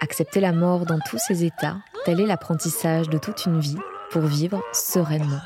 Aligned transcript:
Accepter 0.00 0.40
la 0.40 0.52
mort 0.52 0.86
dans 0.86 1.00
tous 1.00 1.18
ses 1.18 1.44
états, 1.44 1.78
tel 2.04 2.20
est 2.20 2.26
l'apprentissage 2.26 3.08
de 3.08 3.18
toute 3.18 3.46
une 3.46 3.58
vie 3.58 3.78
pour 4.10 4.22
vivre 4.22 4.62
sereinement. 4.72 5.40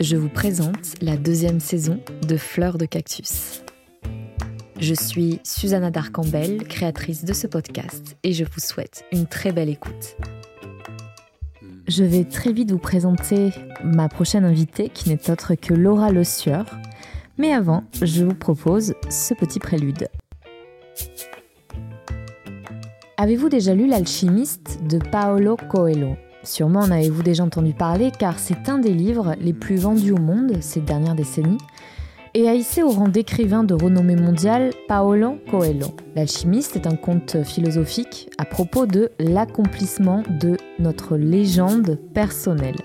Je 0.00 0.16
vous 0.16 0.28
présente 0.28 1.00
la 1.00 1.16
deuxième 1.16 1.60
saison 1.60 2.00
de 2.26 2.36
Fleur 2.36 2.78
de 2.78 2.84
Cactus. 2.84 3.62
Je 4.80 4.92
suis 4.92 5.40
Susanna 5.44 5.92
Darcambel, 5.92 6.64
créatrice 6.64 7.24
de 7.24 7.32
ce 7.32 7.46
podcast, 7.46 8.16
et 8.24 8.32
je 8.32 8.44
vous 8.44 8.60
souhaite 8.60 9.04
une 9.12 9.26
très 9.26 9.52
belle 9.52 9.68
écoute. 9.68 10.16
Je 11.86 12.02
vais 12.02 12.24
très 12.24 12.52
vite 12.52 12.72
vous 12.72 12.78
présenter 12.78 13.50
ma 13.84 14.08
prochaine 14.08 14.44
invitée, 14.44 14.88
qui 14.88 15.10
n'est 15.10 15.30
autre 15.30 15.54
que 15.54 15.74
Laura 15.74 16.10
Le 16.10 16.24
Sieur. 16.24 16.66
Mais 17.38 17.52
avant, 17.52 17.84
je 18.02 18.24
vous 18.24 18.34
propose 18.34 18.94
ce 19.10 19.32
petit 19.34 19.60
prélude. 19.60 20.08
Avez-vous 23.16 23.48
déjà 23.48 23.76
lu 23.76 23.86
L'alchimiste 23.86 24.80
de 24.88 24.98
Paolo 24.98 25.56
Coelho? 25.70 26.16
Sûrement 26.42 26.80
en 26.80 26.90
avez-vous 26.90 27.22
déjà 27.22 27.44
entendu 27.44 27.72
parler 27.72 28.10
car 28.10 28.40
c'est 28.40 28.68
un 28.68 28.78
des 28.78 28.92
livres 28.92 29.36
les 29.40 29.52
plus 29.52 29.76
vendus 29.76 30.10
au 30.10 30.18
monde 30.18 30.60
ces 30.60 30.80
dernières 30.80 31.14
décennies 31.14 31.58
et 32.34 32.48
a 32.48 32.54
hissé 32.54 32.82
au 32.82 32.90
rang 32.90 33.06
d'écrivain 33.06 33.62
de 33.62 33.72
renommée 33.72 34.16
mondiale 34.16 34.70
Paolo 34.88 35.38
Coelho. 35.48 35.86
L'alchimiste 36.16 36.74
est 36.74 36.88
un 36.88 36.96
conte 36.96 37.44
philosophique 37.44 38.30
à 38.36 38.44
propos 38.44 38.84
de 38.84 39.12
l'accomplissement 39.20 40.24
de 40.40 40.56
notre 40.80 41.16
légende 41.16 42.00
personnelle. 42.14 42.76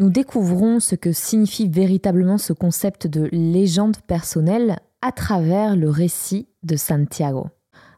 Nous 0.00 0.08
découvrons 0.08 0.80
ce 0.80 0.94
que 0.94 1.12
signifie 1.12 1.68
véritablement 1.68 2.38
ce 2.38 2.54
concept 2.54 3.06
de 3.06 3.28
légende 3.32 3.98
personnelle 4.06 4.78
à 5.02 5.12
travers 5.12 5.76
le 5.76 5.90
récit 5.90 6.48
de 6.62 6.76
Santiago, 6.76 7.48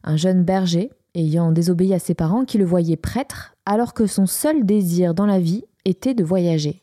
un 0.02 0.16
jeune 0.16 0.42
berger 0.42 0.90
ayant 1.14 1.52
désobéi 1.52 1.94
à 1.94 1.98
ses 1.98 2.14
parents 2.14 2.44
qui 2.44 2.58
le 2.58 2.64
voyaient 2.64 2.96
prêtre 2.96 3.54
alors 3.66 3.94
que 3.94 4.06
son 4.06 4.26
seul 4.26 4.64
désir 4.64 5.14
dans 5.14 5.26
la 5.26 5.38
vie 5.38 5.64
était 5.84 6.14
de 6.14 6.24
voyager. 6.24 6.80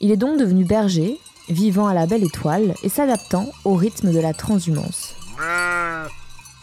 Il 0.00 0.10
est 0.10 0.16
donc 0.16 0.38
devenu 0.38 0.64
berger, 0.64 1.18
vivant 1.48 1.86
à 1.86 1.94
la 1.94 2.06
belle 2.06 2.24
étoile 2.24 2.74
et 2.82 2.88
s'adaptant 2.88 3.46
au 3.64 3.74
rythme 3.74 4.12
de 4.12 4.20
la 4.20 4.32
transhumance. 4.32 5.14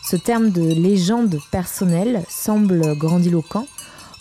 Ce 0.03 0.15
terme 0.15 0.51
de 0.51 0.61
légende 0.61 1.37
personnelle 1.51 2.23
semble 2.29 2.95
grandiloquent, 2.97 3.65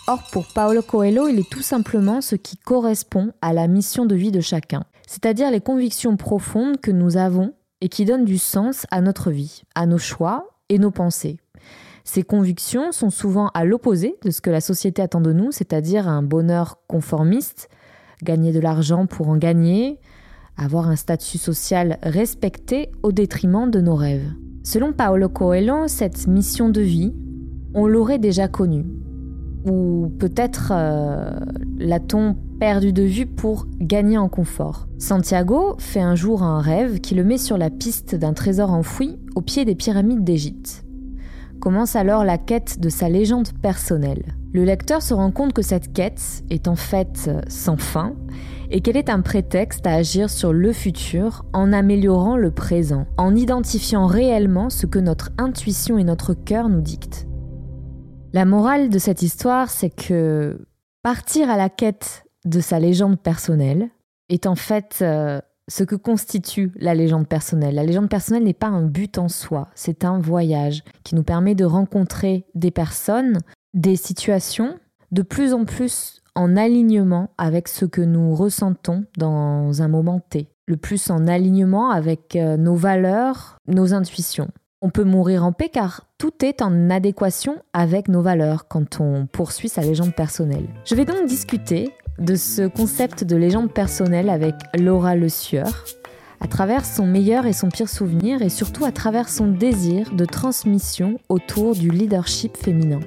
or 0.07 0.23
pour 0.33 0.47
Paolo 0.47 0.83
Coelho, 0.83 1.29
il 1.29 1.39
est 1.39 1.51
tout 1.51 1.63
simplement 1.63 2.21
ce 2.21 2.37
qui 2.37 2.57
correspond 2.57 3.33
à 3.43 3.53
la 3.53 3.69
mission 3.69 4.07
de 4.07 4.15
vie 4.15 4.33
de 4.33 4.41
chacun, 4.41 4.85
c'est-à-dire 5.07 5.51
les 5.51 5.61
convictions 5.61 6.17
profondes 6.17 6.81
que 6.81 6.91
nous 6.91 7.17
avons 7.17 7.53
et 7.81 7.89
qui 7.89 8.05
donnent 8.05 8.25
du 8.25 8.39
sens 8.39 8.87
à 8.91 9.01
notre 9.01 9.31
vie, 9.31 9.63
à 9.75 9.87
nos 9.87 9.99
choix 9.99 10.49
et 10.71 10.79
nos 10.79 10.91
pensées. 10.91 11.39
Ces 12.05 12.23
convictions 12.23 12.93
sont 12.93 13.09
souvent 13.09 13.49
à 13.55 13.65
l'opposé 13.65 14.17
de 14.25 14.31
ce 14.31 14.43
que 14.43 14.51
la 14.51 14.61
société 14.61 15.01
attend 15.01 15.23
de 15.23 15.33
nous, 15.33 15.53
c'est-à-dire 15.53 16.07
un 16.07 16.23
bonheur 16.23 16.79
conformiste, 16.87 17.71
gagner 18.23 18.53
de 18.53 18.61
l'argent 18.61 19.07
pour 19.07 19.31
en 19.31 19.39
gagner, 19.39 19.99
avoir 20.59 20.89
un 20.89 20.97
statut 20.97 21.39
social 21.39 21.99
respecté 22.03 22.91
au 23.03 23.11
détriment 23.11 23.71
de 23.71 23.81
nos 23.81 23.95
rêves. 23.95 24.31
Selon 24.63 24.93
Paolo 24.93 25.29
Coelho, 25.31 25.89
cette 25.89 26.27
mission 26.27 26.69
de 26.69 26.83
vie, 26.83 27.15
on 27.75 27.87
l'aurait 27.87 28.19
déjà 28.19 28.49
connue. 28.49 28.85
Ou 29.67 30.13
peut-être 30.19 30.73
euh, 30.75 31.31
l'a-t-on 31.79 32.37
perdu 32.61 32.93
de 32.93 33.03
vue 33.03 33.27
pour 33.27 33.67
gagner 33.81 34.19
en 34.19 34.29
confort. 34.29 34.89
Santiago 34.99 35.75
fait 35.79 36.01
un 36.01 36.15
jour 36.15 36.43
un 36.43 36.61
rêve 36.61 37.01
qui 37.01 37.15
le 37.15 37.25
met 37.25 37.39
sur 37.39 37.57
la 37.57 37.71
piste 37.71 38.15
d'un 38.15 38.35
trésor 38.35 38.73
enfoui 38.73 39.19
au 39.35 39.41
pied 39.41 39.65
des 39.65 39.75
pyramides 39.75 40.23
d'Égypte. 40.23 40.85
Commence 41.65 41.97
alors 41.97 42.25
la 42.25 42.37
quête 42.37 42.79
de 42.79 42.91
sa 42.91 43.09
légende 43.09 43.49
personnelle. 43.63 44.35
Le 44.53 44.65
lecteur 44.65 45.01
se 45.01 45.15
rend 45.15 45.31
compte 45.31 45.55
que 45.55 45.63
cette 45.63 45.95
quête 45.95 46.45
est 46.51 46.69
en 46.69 46.77
fait 46.77 47.31
sans 47.49 47.79
fin 47.79 48.15
et 48.71 48.83
qu'elle 48.83 48.99
est 48.99 49.09
un 49.09 49.23
prétexte 49.23 49.87
à 49.87 49.95
agir 49.95 50.29
sur 50.29 50.53
le 50.53 50.75
futur 50.75 51.47
en 51.55 51.73
améliorant 51.73 52.37
le 52.37 52.51
présent, 52.51 53.07
en 53.17 53.35
identifiant 53.35 54.07
réellement 54.07 54.69
ce 54.69 54.85
que 54.85 54.99
notre 54.99 55.31
intuition 55.39 55.97
et 55.97 56.05
notre 56.05 56.35
cœur 56.35 56.69
nous 56.69 56.83
dictent. 56.83 57.27
La 58.35 58.45
morale 58.45 58.91
de 58.91 58.99
cette 58.99 59.23
histoire, 59.23 59.71
c'est 59.71 59.89
que 59.89 60.67
partir 61.03 61.49
à 61.49 61.57
la 61.57 61.71
quête 61.71 62.27
de 62.45 62.61
sa 62.61 62.79
légende 62.79 63.19
personnelle 63.19 63.89
est 64.29 64.47
en 64.47 64.55
fait 64.55 64.99
euh, 65.01 65.41
ce 65.69 65.85
que 65.85 65.97
constitue 65.97 66.73
la 66.77 66.95
légende 66.95 67.27
personnelle. 67.27 67.75
La 67.75 67.85
légende 67.85 68.09
personnelle 68.09 68.45
n'est 68.45 68.53
pas 68.53 68.69
un 68.69 68.83
but 68.83 69.19
en 69.19 69.29
soi, 69.29 69.69
c'est 69.75 70.05
un 70.05 70.19
voyage 70.19 70.83
qui 71.05 71.15
nous 71.15 71.23
permet 71.23 71.55
de 71.55 71.65
rencontrer 71.65 72.45
des 72.55 72.71
personnes, 72.71 73.39
des 73.73 73.97
situations 73.97 74.79
de 75.11 75.23
plus 75.23 75.53
en 75.55 75.65
plus 75.65 76.23
en 76.35 76.57
alignement 76.57 77.31
avec 77.39 77.69
ce 77.69 77.85
que 77.85 78.01
nous 78.01 78.35
ressentons 78.35 79.05
dans 79.17 79.83
un 79.83 79.89
moment 79.89 80.21
T, 80.21 80.49
le 80.67 80.77
plus 80.77 81.11
en 81.11 81.27
alignement 81.29 81.91
avec 81.91 82.37
euh, 82.37 82.57
nos 82.57 82.75
valeurs, 82.75 83.59
nos 83.69 83.95
intuitions. 83.95 84.49
On 84.83 84.91
peut 84.91 85.05
mourir 85.05 85.45
en 85.45 85.53
paix 85.53 85.71
car 85.71 86.09
tout 86.19 86.45
est 86.45 86.61
en 86.61 86.91
adéquation 86.91 87.57
avec 87.73 88.09
nos 88.09 88.21
valeurs 88.21 88.69
quand 88.69 89.01
on 89.01 89.27
poursuit 89.27 89.69
sa 89.69 89.83
légende 89.83 90.15
personnelle. 90.15 90.69
Je 90.85 90.95
vais 90.95 91.05
donc 91.05 91.27
discuter 91.27 91.91
de 92.19 92.37
ce 92.37 92.67
concept 92.67 93.25
de 93.25 93.37
légende 93.37 93.73
personnelle 93.73 94.31
avec 94.31 94.55
Laura 94.79 95.17
Le 95.17 95.29
Sieur, 95.29 95.85
à 96.41 96.47
travers 96.47 96.85
son 96.85 97.07
meilleur 97.07 97.47
et 97.47 97.53
son 97.53 97.69
pire 97.69 97.89
souvenir 97.89 98.43
et 98.43 98.51
surtout 98.51 98.85
à 98.85 98.93
travers 98.93 99.29
son 99.29 99.47
désir 99.47 100.13
de 100.13 100.25
transmission 100.25 101.19
autour 101.29 101.75
du 101.75 101.91
leadership 101.91 102.57
féminin. 102.57 103.01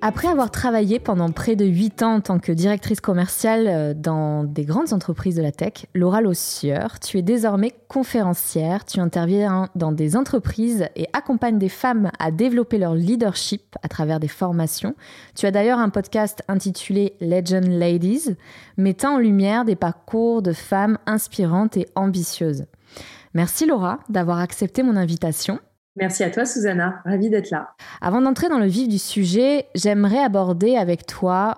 Après 0.00 0.28
avoir 0.28 0.52
travaillé 0.52 1.00
pendant 1.00 1.32
près 1.32 1.56
de 1.56 1.64
8 1.64 2.02
ans 2.04 2.14
en 2.14 2.20
tant 2.20 2.38
que 2.38 2.52
directrice 2.52 3.00
commerciale 3.00 3.66
euh, 3.66 3.94
dans 3.94 4.44
des 4.44 4.64
grandes 4.64 4.92
entreprises 4.92 5.34
de 5.34 5.42
la 5.42 5.50
tech, 5.50 5.86
Laura 5.92 6.20
Lossieur, 6.20 7.00
tu 7.00 7.18
es 7.18 7.22
désormais 7.22 7.74
conférencière, 7.88 8.84
tu 8.84 9.00
interviens 9.00 9.68
dans 9.74 9.90
des 9.90 10.16
entreprises 10.16 10.86
et 10.94 11.08
accompagnes 11.14 11.58
des 11.58 11.68
femmes 11.68 12.12
à 12.20 12.30
développer 12.30 12.78
leur 12.78 12.94
leadership 12.94 13.76
à 13.82 13.88
travers 13.88 14.20
des 14.20 14.28
formations. 14.28 14.94
Tu 15.34 15.46
as 15.46 15.50
d'ailleurs 15.50 15.80
un 15.80 15.90
podcast 15.90 16.44
intitulé 16.46 17.14
Legend 17.20 17.66
Ladies, 17.66 18.36
mettant 18.76 19.16
en 19.16 19.18
lumière 19.18 19.64
des 19.64 19.76
parcours 19.76 20.42
de 20.42 20.52
femmes 20.52 20.98
inspirantes 21.06 21.76
et 21.76 21.88
ambitieuses. 21.96 22.66
Merci 23.34 23.66
Laura 23.66 23.98
d'avoir 24.08 24.38
accepté 24.38 24.84
mon 24.84 24.94
invitation. 24.94 25.58
Merci 25.98 26.22
à 26.22 26.30
toi, 26.30 26.44
Susanna. 26.44 27.00
Ravie 27.04 27.28
d'être 27.28 27.50
là. 27.50 27.70
Avant 28.00 28.20
d'entrer 28.20 28.48
dans 28.48 28.60
le 28.60 28.66
vif 28.66 28.88
du 28.88 28.98
sujet, 28.98 29.66
j'aimerais 29.74 30.22
aborder 30.22 30.76
avec 30.76 31.06
toi 31.06 31.56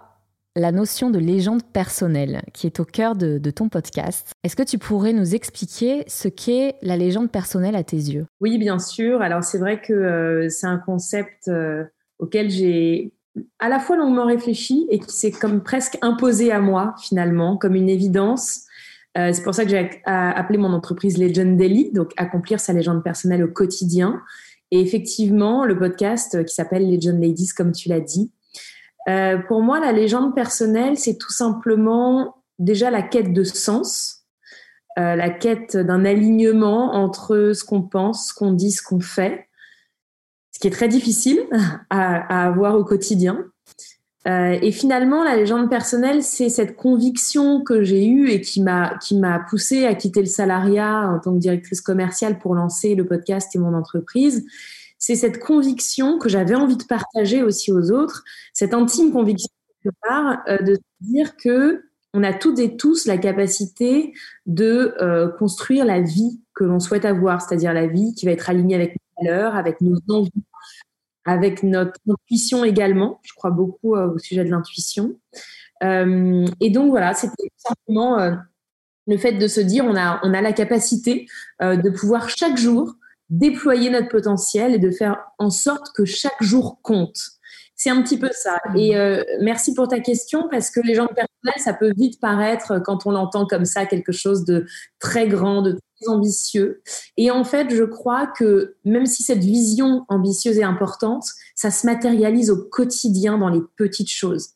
la 0.56 0.72
notion 0.72 1.10
de 1.10 1.18
légende 1.18 1.62
personnelle 1.62 2.42
qui 2.54 2.66
est 2.66 2.80
au 2.80 2.84
cœur 2.84 3.16
de, 3.16 3.38
ton 3.50 3.68
podcast. 3.68 4.32
Est-ce 4.42 4.56
que 4.56 4.62
tu 4.62 4.78
pourrais 4.78 5.12
nous 5.12 5.34
expliquer 5.34 6.04
ce 6.06 6.28
qu'est 6.28 6.76
la 6.80 6.96
légende 6.96 7.30
personnelle 7.30 7.76
à 7.76 7.84
tes 7.84 7.96
yeux? 7.96 8.26
Oui, 8.40 8.56
bien 8.58 8.78
sûr. 8.78 9.20
Alors 9.20 9.44
c'est 9.44 9.58
vrai 9.58 9.80
que 9.80 9.92
euh, 9.92 10.48
c'est 10.48 10.66
un 10.66 10.78
concept 10.78 11.48
euh, 11.48 11.84
auquel 12.18 12.50
j'ai 12.50 13.12
à 13.58 13.68
la 13.68 13.78
fois 13.78 13.96
longuement 13.96 14.26
réfléchi 14.26 14.86
et 14.90 14.98
qui 14.98 15.14
s'est 15.14 15.30
comme 15.30 15.62
presque 15.62 15.98
imposé 16.02 16.50
à 16.50 16.60
moi 16.60 16.94
finalement, 16.98 17.56
comme 17.56 17.74
une 17.74 17.90
évidence. 17.90 18.62
Euh, 19.18 19.32
c'est 19.32 19.42
pour 19.42 19.54
ça 19.54 19.64
que 19.64 19.70
j'ai 19.70 20.02
appelé 20.04 20.58
mon 20.58 20.72
entreprise 20.72 21.18
Legend 21.18 21.56
Daily, 21.56 21.90
donc 21.92 22.12
accomplir 22.16 22.60
sa 22.60 22.72
légende 22.72 23.02
personnelle 23.02 23.42
au 23.42 23.48
quotidien. 23.48 24.22
Et 24.70 24.80
effectivement, 24.80 25.64
le 25.64 25.78
podcast 25.78 26.44
qui 26.44 26.54
s'appelle 26.54 26.88
Legend 26.88 27.20
Ladies, 27.20 27.48
comme 27.56 27.72
tu 27.72 27.88
l'as 27.88 28.00
dit. 28.00 28.30
Euh, 29.08 29.38
pour 29.38 29.62
moi, 29.62 29.80
la 29.80 29.92
légende 29.92 30.34
personnelle, 30.34 30.96
c'est 30.96 31.16
tout 31.16 31.32
simplement 31.32 32.36
déjà 32.58 32.90
la 32.90 33.02
quête 33.02 33.32
de 33.32 33.42
sens, 33.42 34.24
euh, 34.98 35.16
la 35.16 35.30
quête 35.30 35.76
d'un 35.76 36.04
alignement 36.04 36.94
entre 36.94 37.52
ce 37.54 37.64
qu'on 37.64 37.82
pense, 37.82 38.28
ce 38.28 38.34
qu'on 38.34 38.52
dit, 38.52 38.70
ce 38.70 38.82
qu'on 38.82 39.00
fait, 39.00 39.48
ce 40.52 40.60
qui 40.60 40.68
est 40.68 40.72
très 40.72 40.88
difficile 40.88 41.40
à, 41.90 42.44
à 42.44 42.46
avoir 42.46 42.76
au 42.76 42.84
quotidien. 42.84 43.49
Euh, 44.28 44.58
et 44.60 44.70
finalement, 44.70 45.24
la 45.24 45.34
légende 45.34 45.70
personnelle, 45.70 46.22
c'est 46.22 46.50
cette 46.50 46.76
conviction 46.76 47.62
que 47.62 47.82
j'ai 47.82 48.06
eue 48.06 48.28
et 48.30 48.42
qui 48.42 48.62
m'a 48.62 48.98
qui 48.98 49.16
m'a 49.16 49.38
poussée 49.38 49.86
à 49.86 49.94
quitter 49.94 50.20
le 50.20 50.26
salariat 50.26 51.10
en 51.10 51.18
tant 51.20 51.32
que 51.32 51.38
directrice 51.38 51.80
commerciale 51.80 52.38
pour 52.38 52.54
lancer 52.54 52.94
le 52.94 53.06
podcast 53.06 53.54
et 53.54 53.58
mon 53.58 53.74
entreprise. 53.74 54.46
c'est 54.98 55.14
cette 55.14 55.40
conviction 55.40 56.18
que 56.18 56.28
j'avais 56.28 56.54
envie 56.54 56.76
de 56.76 56.84
partager 56.84 57.42
aussi 57.42 57.72
aux 57.72 57.90
autres, 57.90 58.22
cette 58.52 58.74
intime 58.74 59.10
conviction 59.12 59.48
euh, 59.86 60.58
de 60.58 60.78
dire 61.00 61.36
que 61.36 61.82
on 62.12 62.22
a 62.22 62.34
toutes 62.34 62.58
et 62.58 62.76
tous 62.76 63.06
la 63.06 63.18
capacité 63.18 64.12
de 64.46 64.94
euh, 65.00 65.28
construire 65.28 65.84
la 65.84 66.00
vie 66.00 66.40
que 66.54 66.64
l'on 66.64 66.80
souhaite 66.80 67.04
avoir, 67.04 67.40
c'est-à-dire 67.40 67.72
la 67.72 67.86
vie 67.86 68.14
qui 68.14 68.26
va 68.26 68.32
être 68.32 68.50
alignée 68.50 68.74
avec 68.74 68.96
nos 68.96 69.24
valeurs, 69.24 69.54
avec 69.54 69.80
nos 69.80 69.96
envies, 70.08 70.30
avec 71.24 71.62
notre 71.62 71.98
intuition 72.08 72.64
également. 72.64 73.20
Je 73.22 73.32
crois 73.34 73.50
beaucoup 73.50 73.94
euh, 73.94 74.14
au 74.14 74.18
sujet 74.18 74.44
de 74.44 74.50
l'intuition. 74.50 75.16
Euh, 75.82 76.46
et 76.60 76.70
donc 76.70 76.90
voilà, 76.90 77.14
c'était 77.14 77.50
simplement 77.56 78.18
euh, 78.18 78.32
le 79.06 79.16
fait 79.16 79.32
de 79.32 79.48
se 79.48 79.60
dire 79.60 79.84
on 79.84 79.96
a, 79.96 80.20
on 80.22 80.34
a 80.34 80.40
la 80.40 80.52
capacité 80.52 81.26
de 81.60 81.90
pouvoir 81.90 82.28
chaque 82.28 82.56
jour 82.56 82.94
déployer 83.28 83.90
notre 83.90 84.08
potentiel 84.08 84.74
et 84.74 84.78
de 84.78 84.90
faire 84.90 85.18
en 85.38 85.50
sorte 85.50 85.92
que 85.94 86.04
chaque 86.04 86.42
jour 86.42 86.80
compte. 86.82 87.18
C'est 87.76 87.90
un 87.90 88.02
petit 88.02 88.18
peu 88.18 88.28
ça. 88.32 88.60
Et 88.76 88.92
merci 89.40 89.74
pour 89.74 89.88
ta 89.88 90.00
question 90.00 90.48
parce 90.50 90.70
que 90.70 90.80
les 90.80 90.94
gens 90.94 91.06
personnels, 91.06 91.62
ça 91.64 91.72
peut 91.72 91.92
vite 91.96 92.20
paraître 92.20 92.78
quand 92.84 93.06
on 93.06 93.10
l'entend 93.10 93.46
comme 93.46 93.64
ça 93.64 93.86
quelque 93.86 94.12
chose 94.12 94.44
de 94.44 94.66
très 94.98 95.26
grand, 95.28 95.62
de 95.62 95.78
ambitieux. 96.06 96.82
Et 97.16 97.30
en 97.30 97.44
fait, 97.44 97.70
je 97.70 97.84
crois 97.84 98.26
que 98.26 98.76
même 98.84 99.06
si 99.06 99.22
cette 99.22 99.44
vision 99.44 100.04
ambitieuse 100.08 100.58
est 100.58 100.64
importante, 100.64 101.24
ça 101.54 101.70
se 101.70 101.86
matérialise 101.86 102.50
au 102.50 102.56
quotidien 102.56 103.38
dans 103.38 103.48
les 103.48 103.62
petites 103.76 104.10
choses. 104.10 104.50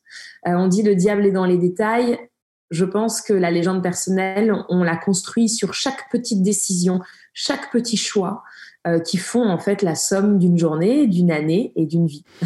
Euh, 0.46 0.52
on 0.52 0.68
dit 0.68 0.82
le 0.82 0.94
diable 0.94 1.26
est 1.26 1.32
dans 1.32 1.46
les 1.46 1.58
détails. 1.58 2.18
Je 2.70 2.84
pense 2.84 3.20
que 3.20 3.32
la 3.32 3.50
légende 3.50 3.82
personnelle, 3.82 4.54
on 4.68 4.82
la 4.82 4.96
construit 4.96 5.48
sur 5.48 5.74
chaque 5.74 6.10
petite 6.10 6.42
décision, 6.42 7.00
chaque 7.32 7.70
petit 7.70 7.96
choix 7.96 8.42
euh, 8.86 8.98
qui 8.98 9.16
font 9.16 9.48
en 9.48 9.58
fait 9.58 9.82
la 9.82 9.94
somme 9.94 10.38
d'une 10.38 10.58
journée, 10.58 11.06
d'une 11.06 11.30
année 11.30 11.72
et 11.76 11.86
d'une 11.86 12.06
vie. 12.06 12.24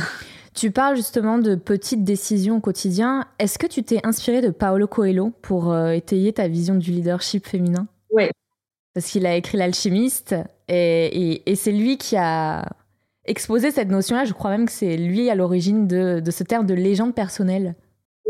Tu 0.54 0.72
parles 0.72 0.96
justement 0.96 1.38
de 1.38 1.54
petites 1.54 2.02
décisions 2.02 2.56
au 2.56 2.60
quotidien. 2.60 3.26
Est-ce 3.38 3.60
que 3.60 3.68
tu 3.68 3.84
t'es 3.84 4.00
inspiré 4.02 4.40
de 4.40 4.50
Paolo 4.50 4.88
Coelho 4.88 5.30
pour 5.40 5.70
euh, 5.70 5.90
étayer 5.90 6.32
ta 6.32 6.48
vision 6.48 6.74
du 6.74 6.90
leadership 6.90 7.46
féminin? 7.46 7.86
Oui, 8.10 8.24
parce 8.98 9.12
qu'il 9.12 9.26
a 9.26 9.36
écrit 9.36 9.56
L'alchimiste 9.56 10.34
et, 10.66 11.40
c'est 11.54 11.70
lui 11.70 11.98
qui 11.98 12.16
a 12.16 12.68
exposé 13.26 13.70
cette 13.70 13.90
notion-là. 13.90 14.24
Je 14.24 14.32
crois 14.32 14.50
même 14.50 14.66
que 14.66 14.72
c'est 14.72 14.96
lui 14.96 15.30
à 15.30 15.36
l'origine 15.36 15.86
de, 15.86 16.20
ce 16.28 16.42
terme 16.42 16.66
de 16.66 16.74
légende 16.74 17.14
personnelle. 17.14 17.76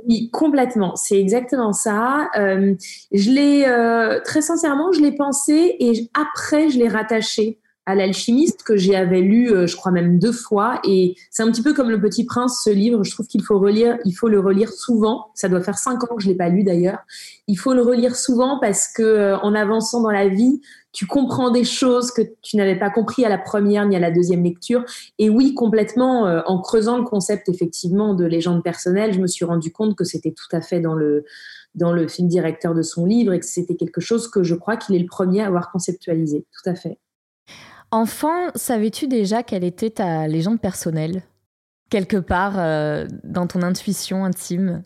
Oui, 0.07 0.29
complètement. 0.31 0.95
C'est 0.95 1.19
exactement 1.19 1.73
ça. 1.73 2.29
Euh, 2.37 2.75
je 3.13 3.31
l'ai 3.31 3.65
euh, 3.67 4.21
très 4.23 4.43
sincèrement, 4.43 4.93
je 4.93 5.01
l'ai 5.01 5.13
pensé 5.13 5.77
et 5.81 6.11
après 6.13 6.69
je 6.69 6.79
l'ai 6.79 6.89
rattaché 6.89 7.59
à 7.89 7.95
l'alchimiste 7.95 8.65
que 8.65 8.77
j'y 8.77 8.95
avais 8.95 9.23
lu, 9.23 9.51
euh, 9.51 9.67
je 9.67 9.75
crois 9.75 9.91
même 9.91 10.19
deux 10.19 10.31
fois. 10.31 10.79
Et 10.85 11.17
c'est 11.31 11.43
un 11.43 11.51
petit 11.51 11.63
peu 11.63 11.73
comme 11.73 11.89
Le 11.89 11.99
Petit 11.99 12.27
Prince, 12.27 12.61
ce 12.63 12.69
livre. 12.69 13.03
Je 13.03 13.11
trouve 13.11 13.27
qu'il 13.27 13.43
faut 13.43 13.59
relire, 13.59 13.97
il 14.05 14.13
faut 14.13 14.29
le 14.29 14.41
relire 14.41 14.71
souvent. 14.71 15.31
Ça 15.35 15.49
doit 15.49 15.63
faire 15.63 15.79
cinq 15.79 16.05
ans 16.05 16.15
que 16.15 16.23
je 16.23 16.29
l'ai 16.29 16.35
pas 16.35 16.51
lu 16.51 16.65
d'ailleurs. 16.65 16.99
Il 17.47 17.59
faut 17.59 17.73
le 17.73 17.81
relire 17.81 18.15
souvent 18.15 18.59
parce 18.61 18.89
que 18.93 19.03
euh, 19.03 19.39
en 19.39 19.55
avançant 19.55 20.03
dans 20.03 20.11
la 20.11 20.29
vie, 20.29 20.61
tu 20.93 21.07
comprends 21.07 21.51
des 21.51 21.65
choses 21.65 22.11
que 22.11 22.21
tu 22.43 22.59
n'avais 22.59 22.79
pas 22.79 22.91
compris 22.91 23.25
à 23.25 23.31
la 23.31 23.39
première 23.39 23.87
ni 23.87 23.97
à 23.97 24.01
la 24.01 24.11
deuxième 24.11 24.45
lecture. 24.45 24.85
Et 25.19 25.31
oui, 25.31 25.55
complètement, 25.55 26.27
euh, 26.27 26.43
en 26.45 26.61
creusant 26.61 26.99
le 26.99 27.05
concept 27.05 27.49
effectivement 27.49 28.13
de 28.13 28.27
légende 28.27 28.63
personnelle, 28.63 29.15
je 29.15 29.21
me 29.21 29.27
suis 29.27 29.47
rendu 29.47 29.73
compte 29.73 29.97
que 29.97 30.05
c'était 30.05 30.33
tout 30.33 30.55
à 30.55 30.61
fait 30.61 30.81
dans 30.81 30.95
le 30.95 31.25
dans 31.75 31.93
le 31.93 32.07
film 32.07 32.29
directeur 32.29 32.75
de 32.75 32.83
son 32.83 33.07
livre 33.07 33.33
et 33.33 33.41
que 33.41 33.47
c'était 33.47 33.77
quelque 33.77 34.01
chose 34.01 34.29
que 34.29 34.43
je 34.43 34.55
crois 34.55 34.77
qu'il 34.77 34.95
est 34.95 34.99
le 34.99 35.07
premier 35.07 35.41
à 35.41 35.47
avoir 35.47 35.71
conceptualisé. 35.71 36.45
Tout 36.53 36.69
à 36.69 36.75
fait. 36.75 36.99
Enfant, 37.91 38.51
savais-tu 38.55 39.09
déjà 39.09 39.43
quelle 39.43 39.65
était 39.65 39.91
ta 39.91 40.27
légende 40.29 40.61
personnelle? 40.61 41.23
Quelque 41.89 42.19
part 42.19 42.59
euh, 42.59 43.07
dans 43.25 43.47
ton 43.47 43.63
intuition 43.63 44.25
intime? 44.25 44.85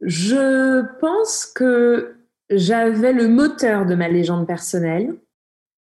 Je 0.00 0.82
pense 1.00 1.46
que 1.46 2.14
j'avais 2.48 3.12
le 3.12 3.26
moteur 3.26 3.86
de 3.86 3.96
ma 3.96 4.08
légende 4.08 4.46
personnelle. 4.46 5.14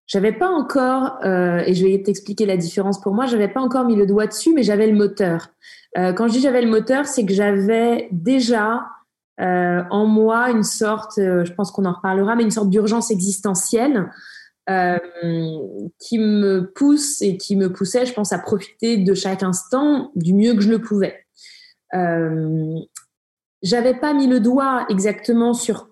J'avais 0.07 0.31
pas 0.31 0.49
encore, 0.49 1.19
euh, 1.23 1.61
et 1.65 1.75
je 1.75 1.85
vais 1.85 2.01
t'expliquer 2.01 2.47
la 2.47 2.57
différence 2.57 2.99
pour 3.01 3.13
moi, 3.13 3.27
j'avais 3.27 3.49
pas 3.49 3.61
encore 3.61 3.85
mis 3.85 3.95
le 3.95 4.07
doigt 4.07 4.25
dessus, 4.25 4.53
mais 4.55 4.63
j'avais 4.63 4.87
le 4.87 4.95
moteur. 4.95 5.49
Euh, 5.97 6.13
quand 6.13 6.27
je 6.27 6.33
dis 6.33 6.41
j'avais 6.41 6.61
le 6.61 6.69
moteur, 6.69 7.05
c'est 7.05 7.25
que 7.25 7.33
j'avais 7.33 8.07
déjà 8.11 8.85
en 9.39 10.07
moi 10.07 10.49
une 10.49 10.63
sorte, 10.63 11.17
je 11.17 11.53
pense 11.53 11.71
qu'on 11.71 11.85
en 11.85 11.93
reparlera, 11.93 12.35
mais 12.35 12.41
une 12.41 12.49
sorte 12.49 12.71
d'urgence 12.71 13.11
existentielle 13.11 14.09
euh, 14.69 14.97
qui 15.99 16.19
me 16.19 16.71
pousse 16.73 17.21
et 17.21 17.37
qui 17.37 17.55
me 17.55 17.71
poussait, 17.71 18.05
je 18.05 18.13
pense, 18.13 18.33
à 18.33 18.39
profiter 18.39 18.97
de 18.97 19.13
chaque 19.13 19.43
instant 19.43 20.11
du 20.15 20.33
mieux 20.33 20.53
que 20.53 20.61
je 20.61 20.69
le 20.69 20.79
pouvais. 20.79 21.25
Euh, 21.93 22.79
J'avais 23.63 23.95
pas 23.95 24.13
mis 24.13 24.27
le 24.27 24.39
doigt 24.39 24.85
exactement 24.89 25.53
sur 25.53 25.89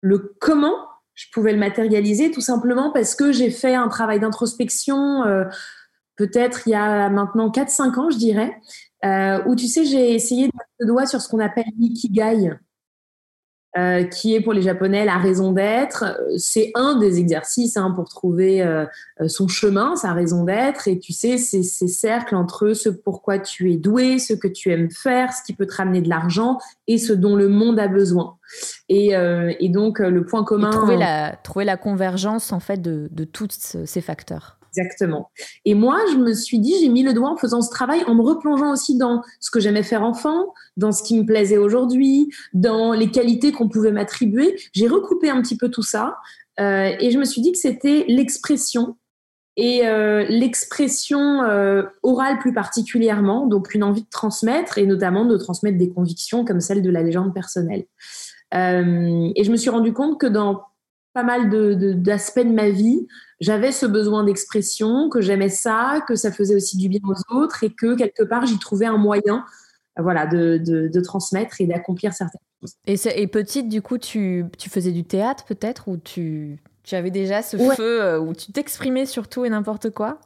le 0.00 0.34
comment 0.40 0.74
je 1.14 1.26
pouvais 1.32 1.52
le 1.52 1.58
matérialiser, 1.58 2.30
tout 2.30 2.40
simplement 2.40 2.90
parce 2.90 3.14
que 3.14 3.32
j'ai 3.32 3.50
fait 3.50 3.74
un 3.74 3.88
travail 3.88 4.20
d'introspection, 4.20 5.24
euh, 5.24 5.44
peut-être 6.16 6.66
il 6.66 6.70
y 6.70 6.74
a 6.74 7.08
maintenant 7.08 7.50
4-5 7.50 7.98
ans, 7.98 8.10
je 8.10 8.18
dirais, 8.18 8.60
euh, 9.04 9.42
où 9.46 9.54
tu 9.54 9.68
sais, 9.68 9.84
j'ai 9.84 10.14
essayé 10.14 10.48
de 10.48 10.52
mettre 10.54 10.70
le 10.80 10.86
doigt 10.86 11.06
sur 11.06 11.20
ce 11.20 11.28
qu'on 11.28 11.38
appelle 11.38 11.66
l'ikigai. 11.78 12.58
Euh, 13.76 14.04
qui 14.04 14.36
est 14.36 14.40
pour 14.40 14.52
les 14.52 14.62
Japonais 14.62 15.04
la 15.04 15.18
raison 15.18 15.50
d'être. 15.50 16.04
C'est 16.36 16.70
un 16.76 16.96
des 16.96 17.18
exercices 17.18 17.76
hein, 17.76 17.90
pour 17.90 18.08
trouver 18.08 18.62
euh, 18.62 18.86
son 19.26 19.48
chemin, 19.48 19.96
sa 19.96 20.12
raison 20.12 20.44
d'être. 20.44 20.86
Et 20.86 21.00
tu 21.00 21.12
sais, 21.12 21.38
c'est 21.38 21.64
ces 21.64 21.88
cercles 21.88 22.36
entre 22.36 22.72
ce 22.74 22.88
pourquoi 22.88 23.40
tu 23.40 23.72
es 23.72 23.76
doué, 23.76 24.20
ce 24.20 24.32
que 24.32 24.46
tu 24.46 24.70
aimes 24.70 24.92
faire, 24.92 25.32
ce 25.32 25.42
qui 25.42 25.54
peut 25.54 25.66
te 25.66 25.74
ramener 25.74 26.02
de 26.02 26.08
l'argent 26.08 26.58
et 26.86 26.98
ce 26.98 27.12
dont 27.12 27.34
le 27.34 27.48
monde 27.48 27.80
a 27.80 27.88
besoin. 27.88 28.36
Et, 28.88 29.16
euh, 29.16 29.52
et 29.58 29.70
donc, 29.70 29.98
le 29.98 30.24
point 30.24 30.44
commun. 30.44 30.70
trouver, 30.70 30.96
la, 30.96 31.34
trouver 31.42 31.64
la 31.64 31.76
convergence, 31.76 32.52
en 32.52 32.60
fait, 32.60 32.80
de, 32.80 33.08
de 33.10 33.24
tous 33.24 33.48
ces 33.84 34.00
facteurs. 34.00 34.56
Exactement. 34.76 35.30
Et 35.64 35.74
moi, 35.74 35.98
je 36.12 36.16
me 36.16 36.32
suis 36.34 36.58
dit, 36.58 36.74
j'ai 36.80 36.88
mis 36.88 37.02
le 37.02 37.12
doigt 37.12 37.30
en 37.30 37.36
faisant 37.36 37.62
ce 37.62 37.70
travail, 37.70 38.02
en 38.06 38.14
me 38.14 38.22
replongeant 38.22 38.72
aussi 38.72 38.96
dans 38.96 39.22
ce 39.40 39.50
que 39.50 39.60
j'aimais 39.60 39.82
faire 39.82 40.02
enfant, 40.02 40.52
dans 40.76 40.90
ce 40.90 41.02
qui 41.02 41.18
me 41.18 41.24
plaisait 41.24 41.58
aujourd'hui, 41.58 42.30
dans 42.52 42.92
les 42.92 43.10
qualités 43.10 43.52
qu'on 43.52 43.68
pouvait 43.68 43.92
m'attribuer. 43.92 44.56
J'ai 44.72 44.88
recoupé 44.88 45.30
un 45.30 45.40
petit 45.42 45.56
peu 45.56 45.68
tout 45.68 45.82
ça 45.82 46.16
euh, 46.60 46.92
et 46.98 47.10
je 47.10 47.18
me 47.18 47.24
suis 47.24 47.40
dit 47.40 47.52
que 47.52 47.58
c'était 47.58 48.04
l'expression 48.08 48.96
et 49.56 49.86
euh, 49.86 50.24
l'expression 50.28 51.42
euh, 51.42 51.84
orale 52.02 52.40
plus 52.40 52.52
particulièrement, 52.52 53.46
donc 53.46 53.74
une 53.74 53.84
envie 53.84 54.02
de 54.02 54.10
transmettre 54.10 54.78
et 54.78 54.86
notamment 54.86 55.24
de 55.24 55.36
transmettre 55.36 55.78
des 55.78 55.90
convictions 55.90 56.44
comme 56.44 56.60
celle 56.60 56.82
de 56.82 56.90
la 56.90 57.02
légende 57.02 57.32
personnelle. 57.32 57.84
et 58.52 59.44
je 59.44 59.50
me 59.50 59.56
suis 59.56 59.70
rendu 59.70 59.92
compte 59.92 60.18
que 60.18 60.26
dans 60.26 60.62
pas 61.14 61.22
mal 61.22 61.48
d'aspects 62.02 62.40
de, 62.40 62.48
de, 62.48 62.54
ma 62.54 62.68
vie, 62.68 63.06
j'avais 63.40 63.72
ce 63.72 63.86
besoin 63.86 64.24
d'expression, 64.24 65.08
que 65.08 65.20
j'aimais 65.20 65.48
ça, 65.48 66.00
que 66.06 66.16
ça 66.16 66.30
faisait 66.30 66.56
aussi 66.56 66.76
du 66.76 66.88
bien 66.88 67.00
aux 67.04 67.34
autres 67.34 67.64
et 67.64 67.70
que 67.70 67.94
quelque 67.94 68.24
part 68.24 68.46
j'y 68.46 68.58
trouvais 68.58 68.86
un 68.86 68.98
moyen 68.98 69.44
voilà, 69.96 70.26
de, 70.26 70.58
de 70.58 71.00
transmettre 71.00 71.60
et 71.60 71.66
d'accomplir 71.66 72.12
certaines 72.12 72.40
choses. 72.60 72.74
Et, 72.86 73.22
et, 73.22 73.26
petite, 73.28 73.68
du 73.68 73.80
coup, 73.80 73.98
tu, 73.98 74.44
tu 74.58 74.68
faisais 74.68 74.90
du 74.90 75.04
théâtre 75.04 75.44
peut-être 75.44 75.88
ou 75.88 75.96
tu, 75.96 76.58
tu 76.82 76.94
avais 76.94 77.10
déjà 77.10 77.42
ce 77.42 77.56
feu 77.56 78.02
euh, 78.02 78.18
où 78.18 78.34
tu 78.34 78.52
t'exprimais 78.52 79.06
sur 79.06 79.28
tout 79.28 79.44
et 79.44 79.50
n'importe 79.50 79.90
quoi? 79.90 80.18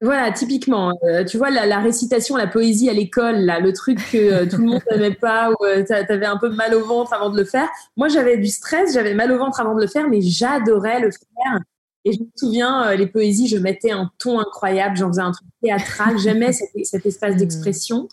Voilà, 0.00 0.32
typiquement. 0.32 0.92
Euh, 1.04 1.24
tu 1.24 1.38
vois, 1.38 1.50
la, 1.50 1.78
récitation, 1.78 2.36
la 2.36 2.46
poésie 2.46 2.90
à 2.90 2.92
l'école, 2.92 3.36
là, 3.36 3.60
le 3.60 3.72
truc 3.72 3.98
que 4.10 4.44
tout 4.44 4.58
le 4.58 4.64
monde 4.64 4.82
n'aimait 4.90 5.14
pas, 5.14 5.50
ou 5.50 5.56
tu 5.86 5.92
avais 5.92 6.26
un 6.26 6.36
peu 6.36 6.50
mal 6.50 6.74
au 6.74 6.84
ventre 6.84 7.12
avant 7.12 7.30
de 7.30 7.38
le 7.38 7.44
faire. 7.44 7.68
Moi, 7.96 8.08
j'avais 8.08 8.36
du 8.36 8.48
stress, 8.48 8.92
j'avais 8.94 9.14
mal 9.14 9.32
au 9.32 9.38
ventre 9.38 9.60
avant 9.60 9.74
de 9.74 9.80
le 9.80 9.86
faire, 9.86 10.08
mais 10.08 10.20
j'adorais 10.20 11.00
le 11.00 11.10
faire. 11.10 11.60
Et 12.04 12.12
je 12.12 12.20
me 12.20 12.26
souviens, 12.36 12.88
euh, 12.88 12.96
les 12.96 13.06
poésies, 13.06 13.48
je 13.48 13.56
mettais 13.56 13.90
un 13.90 14.10
ton 14.18 14.38
incroyable, 14.38 14.96
j'en 14.96 15.08
faisais 15.08 15.22
un 15.22 15.32
truc 15.32 15.48
théâtral, 15.62 16.18
j'aimais 16.18 16.52
cet, 16.52 16.74
espace 17.06 17.34
mmh. 17.34 17.38
d'expression. 17.38 18.08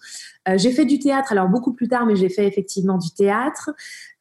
Euh, 0.48 0.58
j'ai 0.58 0.72
fait 0.72 0.86
du 0.86 0.98
théâtre, 0.98 1.34
alors 1.34 1.50
beaucoup 1.50 1.74
plus 1.74 1.90
tard, 1.90 2.06
mais 2.06 2.16
j'ai 2.16 2.30
fait 2.30 2.48
effectivement 2.48 2.98
du 2.98 3.12
théâtre. 3.12 3.72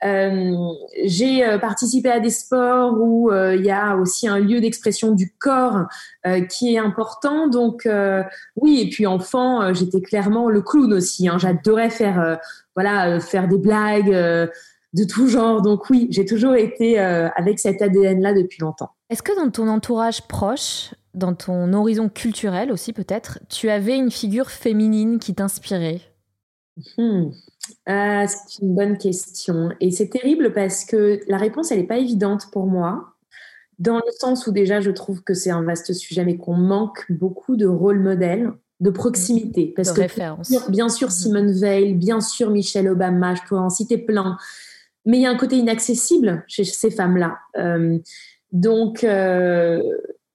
Euh, 0.05 0.57
j'ai 1.05 1.47
euh, 1.47 1.59
participé 1.59 2.11
à 2.11 2.21
des 2.21 2.31
sports 2.31 2.95
où 2.99 3.31
euh, 3.31 3.55
il 3.55 3.65
y 3.65 3.71
a 3.71 3.97
aussi 3.97 4.27
un 4.27 4.39
lieu 4.39 4.61
d'expression 4.61 5.13
du 5.13 5.35
corps 5.39 5.87
qui 6.49 6.75
est 6.75 6.79
important. 6.79 7.49
Donc 7.49 7.89
oui, 8.57 8.83
et 8.83 8.91
puis 8.91 9.07
enfant, 9.07 9.73
j'étais 9.73 10.01
clairement 10.01 10.49
le 10.49 10.63
clown 10.63 10.93
aussi. 10.93 11.29
Hein. 11.29 11.39
J'adorais 11.39 11.91
faire, 11.91 12.39
voilà, 12.75 13.21
faire 13.21 13.49
des 13.49 13.59
blagues 13.59 14.11
de 14.11 15.05
tout 15.05 15.29
genre. 15.29 15.63
Donc 15.63 15.89
oui, 15.89 16.09
j'ai 16.11 16.27
toujours 16.27 16.55
été 16.55 16.99
avec 16.99 17.59
cet 17.59 17.81
ADN-là 17.81 18.35
depuis 18.35 18.61
longtemps. 18.61 18.91
Est-ce 19.09 19.23
que 19.23 19.35
dans 19.35 19.51
ton 19.51 19.67
entourage 19.69 20.29
proche, 20.29 20.95
dans 21.15 21.35
ton 21.35 21.73
horizon 21.73 22.11
culturel 22.11 22.71
aussi 22.71 22.93
peut-être, 22.93 23.39
tu 23.49 23.71
avais 23.71 23.97
une 23.97 24.11
figure 24.11 24.51
féminine 24.51 25.19
qui 25.19 25.35
t'inspirait? 25.35 26.01
Hmm. 26.97 27.31
ah, 27.87 28.27
C'est 28.27 28.63
une 28.63 28.75
bonne 28.75 28.99
question. 28.99 29.71
Et 29.81 29.91
c'est 29.91 30.09
terrible 30.09 30.53
parce 30.53 30.85
que 30.85 31.21
la 31.29 31.37
réponse, 31.37 31.71
elle 31.73 31.79
n'est 31.79 31.87
pas 31.87 31.99
évidente 31.99 32.51
pour 32.53 32.67
moi. 32.67 33.15
dans 33.79 33.97
le 33.97 34.13
sens 34.19 34.47
où 34.47 34.53
déjà 34.53 34.81
je 34.81 34.91
trouve 34.91 35.23
que 35.23 35.33
c'est 35.33 35.51
un 35.51 35.63
vaste 35.63 35.93
sujet, 35.95 36.25
mais 36.25 36.37
qu'on 36.37 36.57
manque 36.57 37.11
beaucoup 37.11 37.57
de 37.57 37.67
rôle 37.67 38.01
modèles, 38.01 38.53
de 38.81 38.91
proximité. 38.91 39.73
Parce 39.77 39.91
de 39.91 39.95
que 39.95 40.01
référence. 40.03 40.53
Bien, 40.69 40.89
sûr 40.89 41.09
mhm. 41.09 41.13
Simone 41.13 41.53
Veil, 41.53 41.95
bien 41.95 42.21
sûr 42.21 42.51
Michelle 42.51 42.89
Obama, 42.89 43.35
je 43.35 43.43
pourrais 43.43 43.61
en 43.61 43.71
citer 43.71 43.99
plein, 43.99 44.37
mais 45.07 45.19
il 45.19 45.23
y 45.23 45.27
a 45.27 45.31
un 45.31 45.37
côté 45.37 45.57
inaccessible 45.57 46.45
chez 46.47 46.65
ces 46.65 46.91
femmes-là. 46.91 47.39
Euh, 47.57 47.99
donc 48.53 49.05
euh, 49.05 49.83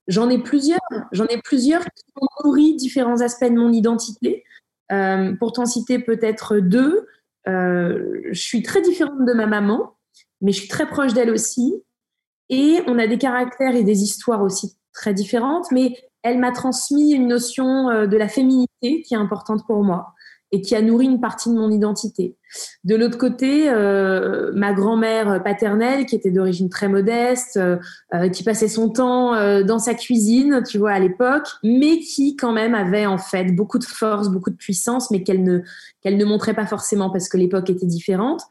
j'en 0.08 0.30
ai 0.30 0.38
plusieurs, 0.38 0.80
j'en 1.12 1.26
ai 1.26 1.42
plusieurs 1.42 1.84
qui 1.84 2.04
ont 2.22 2.28
nourri 2.44 2.76
différents 2.76 3.22
aspects 3.22 3.46
de 3.46 3.58
mon 3.58 3.72
identité. 3.72 4.44
Euh, 4.92 5.34
pour 5.38 5.54
t'en 5.54 5.66
citer 5.66 6.00
peut-être 6.00 6.58
deux, 6.58 7.08
je 7.48 8.34
suis 8.34 8.64
très 8.64 8.82
différente 8.82 9.26
de 9.26 9.34
ma 9.34 9.46
maman, 9.46 9.96
mais 10.42 10.52
je 10.52 10.60
suis 10.60 10.68
très 10.68 10.88
proche 10.88 11.14
d'elle 11.14 11.30
aussi. 11.30 11.84
Et 12.50 12.80
on 12.88 13.00
a 13.00 13.08
des 13.08 13.18
caractères 13.18 13.76
et 13.76 13.84
des 13.84 14.04
histoires 14.04 14.42
aussi 14.42 14.78
très 14.94 15.14
différentes, 15.14 15.72
mais 15.72 15.96
elle 16.26 16.40
m'a 16.40 16.52
transmis 16.52 17.12
une 17.14 17.28
notion 17.28 17.90
euh, 17.90 18.08
de 18.08 18.18
la 18.18 18.28
féminité 18.28 19.04
qui 19.04 19.14
est 19.14 19.18
importante 19.18 19.66
pour 19.68 19.84
moi 19.84 20.15
et 20.56 20.62
qui 20.62 20.74
a 20.76 20.82
nourri 20.82 21.06
une 21.06 21.20
partie 21.20 21.50
de 21.50 21.56
mon 21.56 21.70
identité. 21.70 22.36
De 22.86 22.96
l'autre 22.96 23.18
côté, 23.18 23.70
euh, 23.70 24.52
ma 24.56 24.72
grand-mère 24.74 25.44
paternelle, 25.44 26.06
qui 26.06 26.16
était 26.16 26.32
d'origine 26.32 26.70
très 26.70 26.88
modeste, 26.88 27.58
euh, 27.58 28.30
qui 28.30 28.44
passait 28.44 28.70
son 28.70 28.90
temps 28.90 29.34
dans 29.64 29.80
sa 29.80 29.94
cuisine, 29.94 30.64
tu 30.66 30.78
vois, 30.78 30.92
à 30.92 31.00
l'époque, 31.00 31.48
mais 31.64 32.00
qui 32.00 32.38
quand 32.38 32.54
même 32.54 32.74
avait 32.74 33.06
en 33.06 33.18
fait 33.18 33.54
beaucoup 33.54 33.80
de 33.80 33.84
force, 33.84 34.30
beaucoup 34.30 34.50
de 34.50 34.56
puissance, 34.56 35.12
mais 35.12 35.24
qu'elle 35.24 35.44
ne 35.44 35.60
ne 36.06 36.26
montrait 36.26 36.54
pas 36.54 36.66
forcément 36.66 37.10
parce 37.10 37.28
que 37.28 37.38
l'époque 37.38 37.70
était 37.70 37.86
différente 37.86 38.42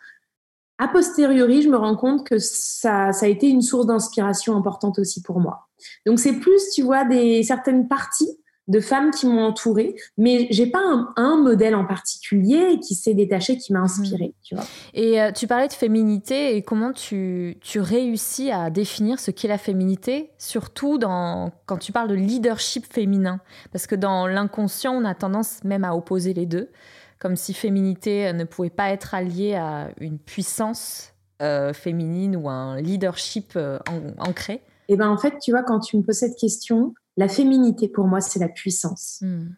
a 0.78 0.88
posteriori, 0.88 1.62
je 1.62 1.68
me 1.68 1.76
rends 1.76 1.96
compte 1.96 2.26
que 2.26 2.38
ça, 2.38 3.12
ça 3.12 3.26
a 3.26 3.28
été 3.28 3.48
une 3.48 3.62
source 3.62 3.86
d'inspiration 3.86 4.56
importante 4.56 4.98
aussi 4.98 5.22
pour 5.22 5.38
moi. 5.38 5.68
Donc 6.04 6.18
c'est 6.18 6.34
plus, 6.34 6.70
tu 6.74 6.82
vois, 6.82 7.04
des 7.04 7.42
certaines 7.42 7.86
parties 7.86 8.38
de 8.68 8.80
femmes 8.80 9.10
qui 9.10 9.26
m'ont 9.26 9.44
entourée, 9.44 9.94
mais 10.16 10.46
j'ai 10.50 10.66
pas 10.66 10.80
un, 11.16 11.36
modèle 11.36 11.74
en 11.74 11.84
particulier 11.84 12.78
qui 12.80 12.94
s'est 12.94 13.12
détaché, 13.12 13.58
qui 13.58 13.72
m'a 13.72 13.80
inspirée, 13.80 14.34
tu 14.42 14.54
vois. 14.54 14.64
Et 14.94 15.20
euh, 15.20 15.32
tu 15.32 15.46
parlais 15.46 15.68
de 15.68 15.72
féminité 15.72 16.56
et 16.56 16.62
comment 16.62 16.92
tu, 16.92 17.58
tu 17.60 17.80
réussis 17.80 18.50
à 18.50 18.70
définir 18.70 19.18
ce 19.18 19.30
qu'est 19.30 19.48
la 19.48 19.58
féminité, 19.58 20.30
surtout 20.38 20.96
dans, 20.96 21.52
quand 21.66 21.76
tu 21.76 21.92
parles 21.92 22.08
de 22.08 22.14
leadership 22.14 22.86
féminin, 22.90 23.40
parce 23.72 23.86
que 23.86 23.94
dans 23.94 24.26
l'inconscient, 24.26 24.94
on 24.94 25.04
a 25.04 25.14
tendance 25.14 25.62
même 25.64 25.84
à 25.84 25.94
opposer 25.94 26.32
les 26.32 26.46
deux 26.46 26.70
comme 27.18 27.36
si 27.36 27.54
féminité 27.54 28.34
ne 28.34 28.44
pouvait 28.44 28.68
pas 28.68 28.90
être 28.90 29.14
alliée 29.14 29.54
à 29.54 29.88
une 29.98 30.18
puissance 30.18 31.14
euh, 31.42 31.72
féminine 31.72 32.36
ou 32.36 32.48
un 32.48 32.80
leadership 32.80 33.54
euh, 33.56 33.78
ancré. 34.18 34.60
Eh 34.88 34.96
bien, 34.96 35.08
en 35.08 35.16
fait, 35.16 35.38
tu 35.40 35.50
vois, 35.50 35.62
quand 35.62 35.80
tu 35.80 35.96
me 35.96 36.02
poses 36.02 36.18
cette 36.18 36.36
question, 36.36 36.94
la 37.16 37.28
féminité, 37.28 37.88
pour 37.88 38.06
moi, 38.06 38.20
c'est 38.20 38.38
la 38.38 38.48
puissance. 38.48 39.18
Hmm. 39.20 39.50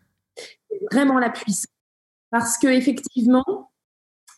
Vraiment 0.93 1.19
la 1.19 1.31
puissance. 1.31 1.73
Parce 2.31 2.59
que 2.59 2.67
effectivement, 2.67 3.71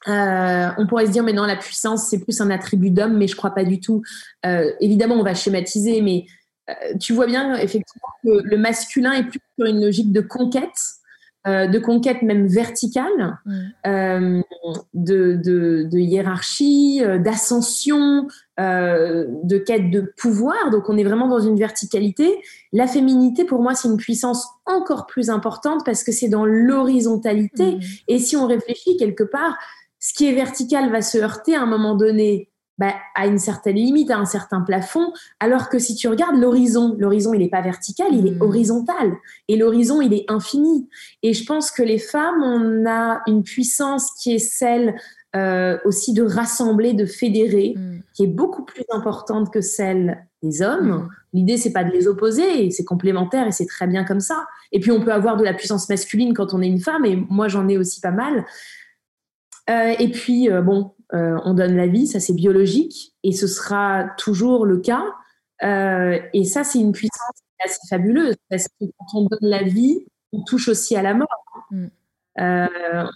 euh, 0.07 0.69
on 0.79 0.87
pourrait 0.87 1.07
se 1.07 1.11
dire, 1.11 1.25
mais 1.25 1.33
non, 1.33 1.45
la 1.45 1.57
puissance, 1.57 2.09
c'est 2.09 2.21
plus 2.21 2.41
un 2.41 2.51
attribut 2.51 2.91
d'homme, 2.91 3.17
mais 3.17 3.27
je 3.27 3.35
crois 3.35 3.51
pas 3.51 3.65
du 3.65 3.81
tout. 3.81 4.03
évidemment, 4.45 5.17
on 5.17 5.25
va 5.25 5.35
schématiser, 5.35 6.03
mais 6.03 6.27
tu 7.01 7.15
vois 7.15 7.27
bien, 7.27 7.57
effectivement, 7.57 8.09
que 8.23 8.43
le 8.45 8.59
masculin 8.59 9.13
est 9.13 9.25
plus 9.25 9.41
sur 9.59 9.67
une 9.67 9.81
logique 9.81 10.13
de 10.13 10.21
conquête 10.21 10.98
euh, 11.47 11.69
de 11.69 11.79
conquête 11.79 12.23
même 12.23 12.49
verticale, 12.49 13.39
euh, 13.87 14.43
de, 14.93 15.99
hiérarchie, 15.99 17.01
euh, 17.03 17.19
d'ascension, 17.19 18.27
de 18.59 19.59
quête 19.59 19.91
de 19.91 20.13
pouvoir. 20.17 20.71
Donc 20.71 20.89
on 20.89 20.99
est 20.99 21.05
vraiment 21.05 21.29
dans 21.29 21.39
une 21.39 21.57
verticalité. 21.57 22.43
La 22.73 22.89
féminité, 22.89 23.45
pour 23.45 23.63
moi, 23.63 23.77
c'est 23.77 23.89
une 23.89 23.99
puissance 23.99 24.49
encore 24.67 25.07
plus 25.07 25.31
importante 25.31 25.83
parce 25.87 26.03
que 26.03 26.11
c'est 26.11 26.29
dans 26.29 26.45
l'horizontalité. 26.45 27.77
Mm. 27.77 27.81
Et 28.09 28.19
si 28.19 28.37
on 28.37 28.47
réfléchit 28.47 28.97
quelque 28.97 29.25
part, 29.25 29.57
ce 30.01 30.13
qui 30.13 30.27
est 30.27 30.35
vertical 30.35 30.91
va 30.91 31.03
se 31.03 31.19
heurter 31.19 31.55
à 31.55 31.63
un 31.63 31.67
moment 31.67 31.95
donné 31.95 32.51
bah, 32.79 32.95
à 33.15 33.27
une 33.27 33.39
certaine 33.39 33.77
limite, 33.77 34.11
à 34.11 34.19
un 34.19 34.25
certain 34.25 34.61
plafond, 34.61 35.13
alors 35.41 35.69
que 35.69 35.79
si 35.79 35.97
tu 35.97 36.09
regardes 36.09 36.37
l'horizon, 36.37 36.95
l'horizon 36.99 37.35
il 37.35 37.41
n'est 37.41 37.49
pas 37.49 37.61
vertical, 37.61 38.07
il 38.13 38.27
est 38.29 38.39
hmm. 38.39 38.43
horizontal, 38.43 39.17
et 39.49 39.57
l'horizon 39.57 40.01
il 40.01 40.15
est 40.15 40.25
infini. 40.29 40.89
Et 41.23 41.35
je 41.35 41.45
pense 41.45 41.71
que 41.71 41.83
les 41.83 41.99
femmes, 41.99 42.43
on 42.43 42.89
a 42.89 43.21
une 43.27 43.43
puissance 43.43 44.13
qui 44.23 44.35
est 44.35 44.39
celle 44.39 44.95
euh, 45.35 45.77
aussi 45.85 46.13
de 46.15 46.23
rassembler, 46.23 46.95
de 46.95 47.05
fédérer, 47.05 47.75
hmm. 47.77 47.99
qui 48.15 48.25
est 48.25 48.29
beaucoup 48.29 48.65
plus 48.65 48.85
importante 48.91 49.53
que 49.53 49.61
celle 49.61 50.25
des 50.43 50.63
hommes. 50.63 50.91
Hmm. 50.91 51.09
L'idée 51.33 51.57
c'est 51.57 51.73
pas 51.73 51.85
de 51.85 51.91
les 51.91 52.07
opposer, 52.07 52.71
c'est 52.71 52.85
complémentaire 52.85 53.47
et 53.47 53.53
c'est 53.53 53.67
très 53.67 53.89
bien 53.89 54.05
comme 54.05 54.21
ça. 54.21 54.47
Et 54.71 54.79
puis 54.79 54.93
on 54.93 55.01
peut 55.01 55.13
avoir 55.13 55.37
de 55.37 55.45
la 55.45 55.53
puissance 55.53 55.89
masculine 55.89 56.33
quand 56.33 56.55
on 56.55 56.63
est 56.63 56.69
une 56.69 56.81
femme, 56.81 57.05
et 57.05 57.17
moi 57.29 57.49
j'en 57.49 57.69
ai 57.69 57.77
aussi 57.77 58.01
pas 58.01 58.13
mal. 58.13 58.45
Euh, 59.69 59.95
et 59.99 60.09
puis, 60.09 60.51
euh, 60.51 60.63
bon, 60.63 60.95
on 61.13 61.55
donne 61.55 61.77
la 61.77 61.87
vie, 61.87 62.07
ça 62.07 62.21
c'est 62.21 62.35
biologique, 62.35 63.15
et 63.23 63.33
ce 63.33 63.47
sera 63.47 64.07
toujours 64.19 64.67
le 64.67 64.79
cas. 64.79 65.05
et 65.63 66.45
ça, 66.45 66.65
c'est 66.65 66.79
une 66.79 66.93
puissance 66.93 67.43
assez 67.65 67.81
fabuleuse, 67.89 68.37
parce 68.51 68.69
que 68.69 68.85
quand 68.99 69.19
on 69.19 69.23
donne 69.25 69.39
la 69.51 69.63
vie, 69.63 70.07
on 70.33 70.43
touche 70.45 70.69
aussi 70.69 70.97
à 70.97 71.03
la 71.03 71.15
mort. 71.15 71.29
Mm. 71.71 71.87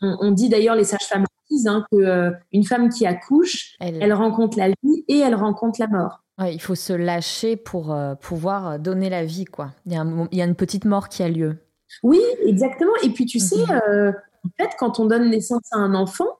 On, 0.02 0.32
dit 0.32 0.48
d'ailleurs, 0.48 0.74
les 0.74 0.84
sages-femmes 0.84 1.24
disent 1.50 1.68
hein, 1.68 1.84
qu'une 1.90 2.64
femme 2.64 2.88
qui 2.88 3.06
accouche, 3.06 3.76
elle... 3.80 4.12
rencontre 4.12 4.58
la 4.58 4.68
vie 4.68 5.04
et 5.08 5.18
elle 5.18 5.34
rencontre 5.34 5.80
la 5.80 5.86
mort. 5.86 6.24
il 6.40 6.60
faut 6.60 6.74
se 6.74 6.92
lâcher 6.92 7.56
pour 7.56 7.96
pouvoir 8.20 8.78
donner 8.78 9.10
la 9.10 9.24
vie. 9.24 9.44
quoi. 9.44 9.70
Il 9.86 9.92
y, 9.92 9.96
a 9.96 10.04
il 10.32 10.38
y, 10.38 10.42
a 10.42 10.44
une 10.44 10.56
petite 10.56 10.84
mort 10.84 11.08
qui 11.08 11.22
a 11.22 11.28
lieu. 11.28 11.58
Oui, 12.02 12.20
exactement. 12.44 12.92
Et 13.04 13.10
puis 13.10 13.26
tu 13.26 13.38
sais, 13.38 13.56
mm-hmm. 13.56 14.14
en 14.44 14.48
fait, 14.58 14.70
quand 14.78 14.98
on 14.98 15.06
donne 15.06 15.30
naissance 15.30 15.62
à 15.72 15.78
un 15.78 15.94
enfant, 15.94 16.38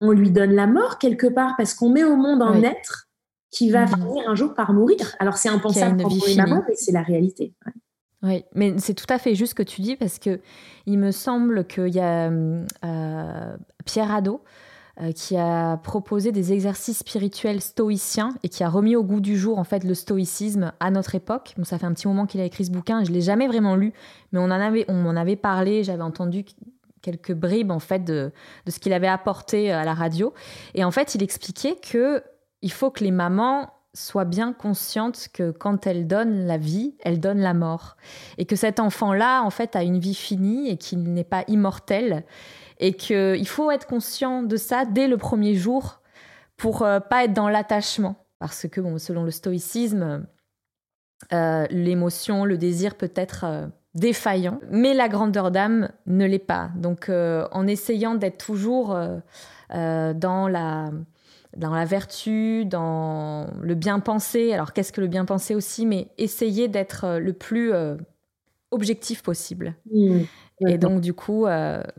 on 0.00 0.12
lui 0.12 0.30
donne 0.30 0.52
la 0.52 0.66
mort 0.66 0.98
quelque 0.98 1.26
part 1.26 1.54
parce 1.56 1.74
qu'on 1.74 1.90
met 1.90 2.04
au 2.04 2.16
monde 2.16 2.42
un 2.42 2.62
être 2.62 3.08
qui 3.50 3.70
va 3.70 3.86
mhm. 3.86 3.88
finir 3.88 4.28
un 4.28 4.34
jour 4.34 4.54
par 4.54 4.72
mourir. 4.72 5.14
Alors 5.18 5.36
c'est 5.36 5.48
impensable 5.48 6.02
pour 6.02 6.12
les 6.26 6.36
mamans, 6.36 6.62
mais 6.68 6.74
c'est 6.74 6.92
la 6.92 7.02
réalité. 7.02 7.54
Oui, 8.22 8.44
mais 8.54 8.74
c'est 8.78 8.94
tout 8.94 9.06
à 9.08 9.18
fait 9.18 9.34
juste 9.34 9.50
ce 9.50 9.54
que 9.54 9.62
tu 9.62 9.82
dis 9.82 9.96
parce 9.96 10.18
que 10.18 10.40
il 10.86 10.98
me 10.98 11.10
semble 11.10 11.66
qu'il 11.66 11.94
y 11.94 12.00
a 12.00 12.30
euh, 12.30 13.56
Pierre 13.84 14.10
Hadot 14.10 14.42
euh, 15.00 15.12
qui 15.12 15.36
a 15.36 15.76
proposé 15.76 16.32
des 16.32 16.54
exercices 16.54 16.98
spirituels 16.98 17.60
stoïciens 17.60 18.34
et 18.42 18.48
qui 18.48 18.64
a 18.64 18.68
remis 18.70 18.96
au 18.96 19.04
goût 19.04 19.20
du 19.20 19.36
jour 19.36 19.58
en 19.58 19.64
fait 19.64 19.84
le 19.84 19.94
stoïcisme 19.94 20.72
à 20.80 20.90
notre 20.90 21.14
époque. 21.14 21.52
Bon, 21.58 21.64
ça 21.64 21.78
fait 21.78 21.86
un 21.86 21.92
petit 21.92 22.08
moment 22.08 22.24
qu'il 22.24 22.40
a 22.40 22.44
écrit 22.44 22.64
ce 22.64 22.70
bouquin, 22.70 23.04
je 23.04 23.12
l'ai 23.12 23.20
jamais 23.20 23.46
vraiment 23.46 23.76
lu, 23.76 23.92
mais 24.32 24.38
on 24.38 24.44
en 24.44 24.50
avait, 24.50 24.86
on 24.88 24.94
m'en 24.94 25.10
avait 25.10 25.36
parlé, 25.36 25.84
j'avais 25.84 26.02
entendu 26.02 26.46
quelques 27.06 27.32
bribes 27.32 27.70
en 27.70 27.78
fait 27.78 28.00
de, 28.00 28.32
ce 28.68 28.80
qu'il 28.80 28.92
avait 28.92 29.06
apporté 29.06 29.70
à 29.70 29.84
la 29.84 29.94
radio. 29.94 30.34
Et 30.74 30.82
en 30.82 30.90
fait, 30.90 31.14
il 31.14 31.22
expliquait 31.22 31.76
que 31.76 32.24
il 32.62 32.72
faut 32.72 32.90
que 32.90 33.04
les 33.04 33.12
mamans 33.12 33.70
soient 33.94 34.24
bien 34.24 34.52
conscientes 34.52 35.28
que 35.32 35.52
quand 35.52 35.86
elles 35.86 36.06
donnent 36.06 36.46
la 36.46 36.58
vie, 36.58 36.96
elles 37.04 37.20
donnent 37.20 37.40
la 37.40 37.54
mort. 37.54 37.96
Et 38.38 38.44
que 38.44 38.56
cet 38.56 38.80
enfant-là, 38.80 39.42
en 39.42 39.50
fait, 39.50 39.76
a 39.76 39.82
une 39.82 39.98
vie 39.98 40.14
finie 40.14 40.68
et 40.68 40.76
qu'il 40.76 41.02
n'est 41.12 41.24
pas 41.24 41.44
immortel. 41.48 42.24
Et 42.78 42.92
qu'il 42.92 43.48
faut 43.48 43.70
être 43.70 43.86
conscient 43.86 44.42
de 44.42 44.56
ça 44.56 44.84
dès 44.84 45.08
le 45.08 45.16
premier 45.16 45.54
jour 45.54 46.02
pour 46.56 46.82
euh, 46.82 47.00
pas 47.00 47.24
être 47.24 47.32
dans 47.32 47.48
l'attachement. 47.48 48.16
Parce 48.38 48.66
que, 48.68 48.80
bon, 48.80 48.98
selon 48.98 49.22
le 49.22 49.30
stoïcisme, 49.30 50.26
euh, 51.32 51.66
l'émotion, 51.70 52.44
le 52.44 52.58
désir 52.58 52.96
peut 52.96 53.12
être 53.14 53.44
euh, 53.44 53.66
défaillant, 53.96 54.60
mais 54.70 54.92
la 54.92 55.08
grandeur 55.08 55.50
d'âme 55.50 55.88
ne 56.06 56.26
l'est 56.26 56.38
pas. 56.38 56.70
Donc 56.76 57.08
euh, 57.08 57.48
en 57.50 57.66
essayant 57.66 58.14
d'être 58.14 58.36
toujours 58.36 58.94
euh, 58.94 59.18
euh, 59.74 60.12
dans, 60.12 60.48
la, 60.48 60.90
dans 61.56 61.74
la 61.74 61.86
vertu, 61.86 62.66
dans 62.66 63.46
le 63.62 63.74
bien 63.74 63.98
pensé, 64.00 64.52
alors 64.52 64.74
qu'est-ce 64.74 64.92
que 64.92 65.00
le 65.00 65.06
bien 65.06 65.24
pensé 65.24 65.54
aussi, 65.54 65.86
mais 65.86 66.08
essayer 66.18 66.68
d'être 66.68 67.18
le 67.18 67.32
plus 67.32 67.72
objectif 68.70 69.22
possible. 69.22 69.74
Mmh. 69.90 70.20
Et 70.68 70.78
donc, 70.78 71.00
du 71.00 71.12
coup, 71.12 71.46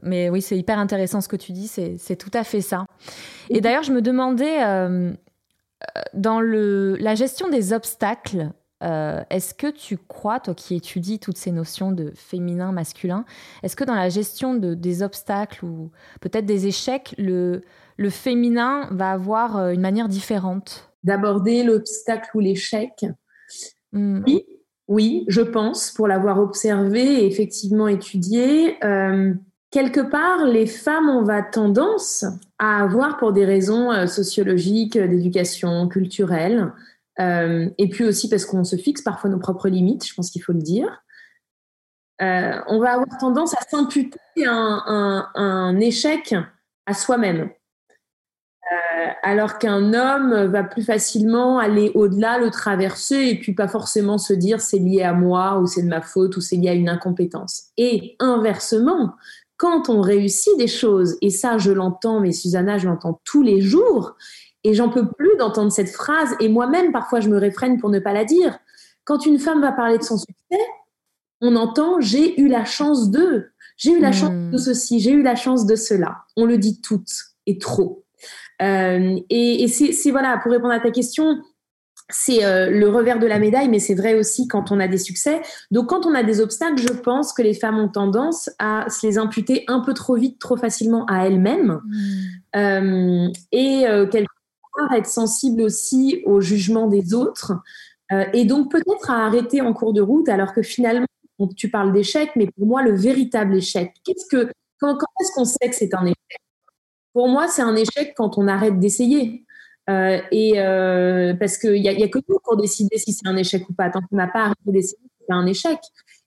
mais 0.01 0.29
oui, 0.29 0.41
c'est 0.41 0.57
hyper 0.57 0.79
intéressant 0.79 1.21
ce 1.21 1.27
que 1.27 1.35
tu 1.35 1.51
dis, 1.51 1.67
c'est 1.67 2.15
tout 2.15 2.31
à 2.33 2.43
fait 2.43 2.61
ça. 2.61 2.85
Et 3.49 3.61
d'ailleurs, 3.61 3.83
je 3.83 3.91
me 3.91 4.01
demandais, 4.01 4.59
dans 6.13 6.39
le, 6.39 6.95
la 6.97 7.15
gestion 7.15 7.49
des 7.49 7.73
obstacles, 7.73 8.51
euh, 8.83 9.21
est-ce 9.29 9.53
que 9.53 9.71
tu 9.71 9.97
crois, 9.97 10.39
toi 10.39 10.53
qui 10.53 10.75
étudies 10.75 11.19
toutes 11.19 11.37
ces 11.37 11.51
notions 11.51 11.91
de 11.91 12.11
féminin, 12.15 12.71
masculin, 12.71 13.25
est-ce 13.63 13.75
que 13.75 13.83
dans 13.83 13.95
la 13.95 14.09
gestion 14.09 14.53
de, 14.53 14.73
des 14.73 15.01
obstacles 15.01 15.65
ou 15.65 15.91
peut-être 16.21 16.45
des 16.45 16.67
échecs, 16.67 17.15
le, 17.17 17.61
le 17.97 18.09
féminin 18.09 18.87
va 18.91 19.11
avoir 19.11 19.57
euh, 19.57 19.71
une 19.71 19.81
manière 19.81 20.07
différente? 20.07 20.91
D'aborder 21.03 21.63
l'obstacle 21.63 22.29
ou 22.35 22.39
l'échec? 22.39 23.05
Hmm. 23.93 24.21
Oui, 24.27 24.45
oui, 24.87 25.25
je 25.27 25.41
pense, 25.41 25.91
pour 25.91 26.07
l'avoir 26.07 26.39
observé 26.39 27.23
et 27.23 27.25
effectivement 27.25 27.87
étudié. 27.87 28.83
Euh, 28.85 29.33
quelque 29.71 30.01
part, 30.01 30.45
les 30.45 30.67
femmes 30.67 31.09
ont 31.09 31.25
tendance 31.51 32.25
à 32.59 32.83
avoir, 32.83 33.17
pour 33.17 33.33
des 33.33 33.45
raisons 33.45 34.07
sociologiques, 34.07 34.97
d'éducation 34.97 35.87
culturelle, 35.87 36.71
et 37.19 37.89
puis 37.89 38.03
aussi 38.03 38.29
parce 38.29 38.45
qu'on 38.45 38.63
se 38.63 38.75
fixe 38.75 39.01
parfois 39.01 39.29
nos 39.29 39.39
propres 39.39 39.69
limites, 39.69 40.05
je 40.05 40.13
pense 40.13 40.29
qu'il 40.29 40.43
faut 40.43 40.53
le 40.53 40.61
dire. 40.61 41.03
on 42.19 42.79
va 42.79 42.93
avoir 42.93 43.17
tendance 43.19 43.53
à 43.55 43.61
s'imputer 43.61 44.19
un, 44.45 45.27
un, 45.35 45.79
échec 45.79 46.35
à 46.85 46.93
soi-même. 46.93 47.49
Euh, 48.71 49.11
alors 49.23 49.59
qu'un 49.59 49.93
homme 49.93 50.51
va 50.51 50.63
plus 50.63 50.83
facilement 50.83 51.57
aller 51.57 51.91
au-delà, 51.95 52.37
le 52.37 52.51
traverser 52.51 53.29
et 53.29 53.39
puis 53.39 53.53
pas 53.53 53.69
forcément 53.69 54.17
se 54.17 54.33
dire 54.33 54.59
c'est 54.59 54.79
lié 54.79 55.03
à 55.03 55.13
moi 55.13 55.59
ou 55.59 55.67
c'est 55.67 55.83
de 55.83 55.87
ma 55.87 56.01
faute 56.01 56.35
ou 56.35 56.41
c'est 56.41 56.57
lié 56.57 56.69
à 56.69 56.73
une 56.73 56.89
incompétence. 56.89 57.67
Et 57.77 58.17
inversement, 58.19 59.15
quand 59.55 59.89
on 59.89 60.01
réussit 60.01 60.57
des 60.57 60.67
choses, 60.67 61.17
et 61.21 61.29
ça 61.29 61.57
je 61.57 61.71
l'entends, 61.71 62.19
mais 62.19 62.33
Susanna, 62.33 62.77
je 62.77 62.87
l'entends 62.87 63.21
tous 63.23 63.41
les 63.41 63.61
jours, 63.61 64.15
et 64.67 64.73
j'en 64.73 64.89
peux 64.89 65.07
plus 65.07 65.37
d'entendre 65.37 65.71
cette 65.71 65.89
phrase, 65.89 66.35
et 66.41 66.49
moi-même 66.49 66.91
parfois 66.91 67.21
je 67.21 67.29
me 67.29 67.37
réfrène 67.37 67.79
pour 67.79 67.89
ne 67.89 67.99
pas 67.99 68.11
la 68.11 68.25
dire. 68.25 68.59
Quand 69.05 69.25
une 69.25 69.39
femme 69.39 69.61
va 69.61 69.71
parler 69.71 69.97
de 69.97 70.03
son 70.03 70.17
succès, 70.17 70.61
on 71.39 71.55
entend 71.55 72.01
j'ai 72.01 72.39
eu 72.41 72.49
la 72.49 72.65
chance 72.65 73.09
de, 73.09 73.51
j'ai 73.77 73.91
eu 73.91 74.01
la 74.01 74.11
chance 74.11 74.33
hmm. 74.33 74.51
de 74.51 74.57
ceci, 74.57 74.99
j'ai 74.99 75.11
eu 75.11 75.23
la 75.23 75.35
chance 75.35 75.65
de 75.65 75.75
cela. 75.75 76.17
On 76.35 76.43
le 76.45 76.57
dit 76.57 76.81
toutes 76.81 77.13
et 77.45 77.57
trop. 77.59 78.03
Euh, 78.61 79.17
et, 79.29 79.67
c'est 79.69 80.11
voilà, 80.11 80.37
pour 80.43 80.51
répondre 80.51 80.73
à 80.73 80.81
ta 80.81 80.91
question, 80.91 81.41
c'est 82.09 82.43
euh, 82.43 82.69
le 82.69 82.89
revers 82.89 83.19
de 83.19 83.27
la 83.27 83.39
médaille, 83.39 83.69
mais 83.69 83.79
c'est 83.79 83.95
vrai 83.95 84.15
aussi 84.15 84.49
quand 84.49 84.71
on 84.71 84.81
a 84.81 84.89
des 84.89 84.97
succès. 84.97 85.41
Donc 85.71 85.87
quand 85.87 86.05
on 86.05 86.13
a 86.13 86.23
des 86.23 86.41
obstacles, 86.41 86.81
je 86.81 86.91
pense 86.91 87.31
que 87.31 87.41
les 87.41 87.53
femmes 87.53 87.79
ont 87.79 87.89
tendance 87.89 88.49
à 88.59 88.89
se 88.89 89.07
les 89.07 89.17
imputer 89.17 89.63
un 89.69 89.79
peu 89.79 89.93
trop 89.93 90.15
vite, 90.15 90.39
trop 90.39 90.57
facilement 90.57 91.05
à 91.05 91.25
elles-mêmes. 91.25 91.79
Hmm. 91.85 92.59
Euh, 92.59 93.27
et 93.53 93.85
quelque 94.11 94.36
être 94.93 95.07
sensible 95.07 95.61
aussi 95.61 96.21
au 96.25 96.41
jugement 96.41 96.87
des 96.87 97.13
autres. 97.13 97.53
et 98.33 98.45
donc 98.45 98.71
peut-être 98.71 99.09
à 99.11 99.25
arrêter 99.25 99.61
en 99.61 99.73
cours 99.73 99.93
de 99.93 100.01
route, 100.01 100.29
alors 100.29 100.53
que 100.53 100.61
finalement, 100.61 101.07
tu 101.55 101.69
parles 101.69 101.91
d'échec, 101.91 102.31
mais 102.35 102.47
pour 102.47 102.65
moi, 102.65 102.81
le 102.81 102.95
véritable 102.95 103.55
échec, 103.55 103.93
qu'est-ce 104.03 104.25
que, 104.25 104.51
quand, 104.79 104.97
est-ce 105.21 105.31
qu'on 105.33 105.45
sait 105.45 105.69
que 105.69 105.75
c'est 105.75 105.93
un 105.93 106.05
échec? 106.05 106.41
Pour 107.13 107.27
moi, 107.27 107.47
c'est 107.47 107.61
un 107.61 107.75
échec 107.75 108.13
quand 108.15 108.37
on 108.37 108.47
arrête 108.47 108.79
d'essayer. 108.79 109.43
Euh, 109.89 110.19
et 110.31 110.59
euh, 110.59 111.33
parce 111.35 111.57
qu'il 111.57 111.73
n'y 111.73 111.83
y 111.83 112.03
a 112.03 112.07
que 112.09 112.19
nous 112.27 112.39
pour 112.43 112.57
décider 112.57 112.97
si 112.97 113.13
c'est 113.13 113.27
un 113.27 113.37
échec 113.37 113.67
ou 113.69 113.73
pas. 113.73 113.89
Tant 113.89 114.01
qu'on 114.01 114.17
n'a 114.17 114.27
pas 114.27 114.45
arrêté 114.45 114.61
d'essayer, 114.65 114.99
c'est 115.19 115.33
un 115.33 115.45
échec. 115.45 115.79